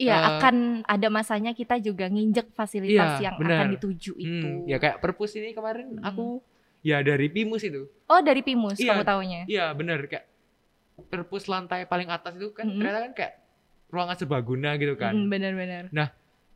Iya, 0.00 0.16
Eh, 0.16 0.22
akan 0.32 0.56
ada 0.82 1.08
masanya 1.12 1.52
kita 1.52 1.76
juga 1.76 2.08
nginjek 2.08 2.56
fasilitas 2.56 3.20
Iya, 3.20 3.28
yang 3.28 3.34
benar. 3.36 3.56
akan 3.60 3.66
dituju 3.76 4.12
itu. 4.16 4.48
Hmm, 4.56 4.64
ya 4.64 4.80
kayak 4.80 4.96
perpus 4.98 5.36
ini 5.36 5.52
kemarin 5.52 6.00
Mm. 6.00 6.02
aku 6.02 6.40
ya 6.80 7.04
dari 7.04 7.28
Pimus 7.28 7.60
itu. 7.60 7.84
Oh, 8.08 8.18
dari 8.18 8.40
Pimus 8.40 8.80
Iya. 8.80 8.96
kamu 8.96 9.04
taunya. 9.04 9.40
Iya 9.44 9.66
bener 9.76 10.08
kayak 10.08 10.24
perpus 11.06 11.44
lantai 11.46 11.84
paling 11.84 12.08
atas 12.08 12.32
itu 12.32 12.48
kan 12.50 12.64
Mm-mm. 12.64 12.80
ternyata 12.80 13.00
kan 13.02 13.12
kayak 13.12 13.34
ruangan 13.88 14.16
serbaguna 14.16 14.70
gitu 14.74 14.96
kan. 14.96 15.12
Mm, 15.12 15.28
benar-benar. 15.28 15.84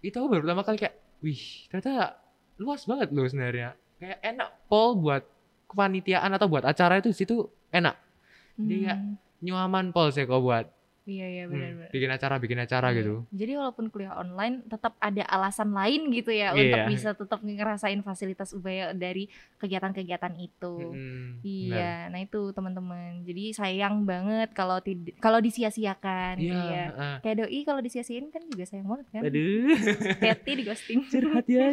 Itu 0.01 0.17
aku 0.19 0.29
baru 0.31 0.41
pertama 0.43 0.63
kali 0.63 0.77
kayak, 0.79 0.97
wih 1.21 1.43
ternyata 1.69 2.17
luas 2.57 2.85
banget 2.85 3.09
loh 3.11 3.25
sebenarnya. 3.25 3.77
Kayak 3.97 4.21
enak 4.23 4.49
pol 4.67 4.97
buat 4.97 5.25
kepanitiaan 5.67 6.31
atau 6.31 6.47
buat 6.47 6.65
acara 6.65 6.97
itu 6.97 7.09
di 7.09 7.19
situ 7.19 7.37
enak. 7.69 7.97
Jadi 8.57 8.77
kayak 8.83 8.99
Hmm, 8.99 9.21
Nyaman 9.41 9.93
pol 9.93 10.09
sih 10.09 10.25
kok 10.25 10.41
buat 10.41 10.65
Iya, 11.05 11.27
iya 11.29 11.45
hmm, 11.45 11.53
benar-benar. 11.53 11.91
bikin 11.93 12.11
acara 12.11 12.35
bikin 12.41 12.59
acara 12.59 12.89
Iya. 12.89 12.97
gitu. 12.99 13.15
Jadi 13.29 13.53
walaupun 13.55 13.87
kuliah 13.89 14.17
online 14.17 14.65
tetap 14.65 14.97
ada 14.99 15.21
alasan 15.29 15.69
lain 15.71 16.09
gitu 16.09 16.33
ya 16.33 16.51
Iya. 16.51 16.57
untuk 16.57 16.81
bisa 16.89 17.09
tetap 17.13 17.41
ngerasain 17.41 18.01
fasilitas 18.01 18.57
Ubaya 18.57 18.91
dari 18.91 19.29
kegiatan-kegiatan 19.59 20.33
itu. 20.39 20.75
Bener. 20.97 21.45
Iya, 21.45 21.93
nah 22.09 22.19
itu 22.19 22.41
teman-teman. 22.51 23.21
Jadi 23.21 23.53
sayang 23.53 24.09
banget 24.09 24.57
kalau 24.57 24.81
kalau 25.21 25.39
disia-siakan. 25.39 26.41
Iya. 26.41 26.53
Iya. 26.57 26.85
heeh. 26.89 27.15
Kayak 27.21 27.37
doi 27.39 27.61
kalau 27.63 27.81
disia-siain 27.81 28.33
kan 28.33 28.43
juga 28.49 28.65
sayang 28.65 28.89
banget 28.89 29.07
kan. 29.13 29.23
Aduh. 29.29 29.77
Hati 30.19 30.51
di 30.59 30.63
ghosting. 30.65 31.05
Curhat 31.05 31.45
ya. 31.45 31.69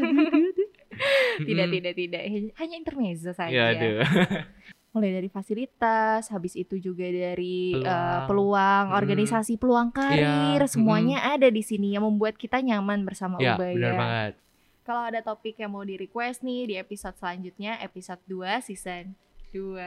tidak, 1.47 1.65
Mm-mm. 1.71 1.75
tidak, 1.79 1.93
tidak. 1.95 2.21
Hanya 2.59 2.75
intermezzo 2.75 3.31
saja. 3.31 3.47
Ya 3.47 3.63
aduh. 3.71 4.03
mulai 4.91 5.11
dari 5.13 5.27
fasilitas, 5.27 6.27
habis 6.27 6.51
itu 6.53 6.75
juga 6.77 7.05
dari 7.05 7.71
eh, 7.71 7.79
Peluang. 7.79 8.27
peluang, 8.27 8.85
Mm. 8.87 8.97
organisasi, 8.97 9.53
peluang 9.55 9.89
karir, 9.89 10.19
Iya, 10.57 10.67
semuanya 10.67 11.23
ada 11.25 11.47
di 11.47 11.61
sini 11.61 11.91
yang 11.91 12.03
membuat 12.03 12.35
kita 12.35 12.59
nyaman 12.59 13.01
bersama 13.01 13.35
Ya, 13.37 13.55
Ubaya. 13.55 13.71
benar 13.73 13.93
banget. 13.95 14.33
Kalau 14.81 15.03
ada 15.05 15.19
topik 15.21 15.55
yang 15.55 15.71
mau 15.71 15.81
di 15.81 15.95
request 15.95 16.41
nih 16.41 16.65
di 16.65 16.75
episode 16.75 17.15
selanjutnya, 17.15 17.79
episode 17.79 18.19
2 18.25 18.59
season 18.59 19.15
2, 19.49 19.79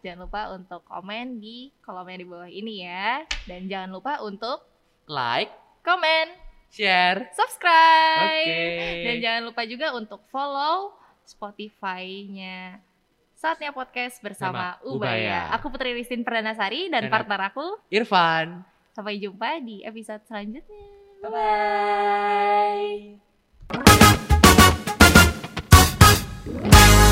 jangan 0.00 0.18
lupa 0.20 0.42
untuk 0.50 0.82
komen 0.82 1.38
di 1.38 1.70
kolom 1.78 2.06
yang 2.06 2.18
di 2.18 2.26
bawah 2.26 2.46
ini 2.48 2.82
ya. 2.82 3.22
Dan 3.44 3.66
jangan 3.66 3.90
lupa 3.90 4.18
untuk 4.20 4.66
Like, 5.04 5.50
komen, 5.80 6.34
share. 6.68 7.30
subscribe. 7.30 8.42
Oke. 8.42 8.62
Dan 9.04 9.16
jangan 9.20 9.42
lupa 9.44 9.62
juga 9.64 9.90
untuk 9.92 10.22
follow 10.26 10.94
Spotify-nya 11.22 12.78
Saatnya 13.42 13.74
Podcast 13.74 14.22
bersama 14.22 14.78
Sama 14.78 14.86
Ubaya. 14.86 15.50
Ubaya. 15.50 15.50
Aku 15.58 15.66
Putri 15.74 15.90
Ristin 15.98 16.22
Perdanasari 16.22 16.86
dan, 16.86 17.10
Dan 17.10 17.10
partner 17.10 17.50
aku. 17.50 17.74
Irfan. 17.90 18.62
Sampai 18.94 19.18
jumpa 19.18 19.58
di 19.58 19.82
episode 19.82 20.22
selanjutnya. 20.30 20.62
Bye 21.26 23.18
bye. 26.94 27.10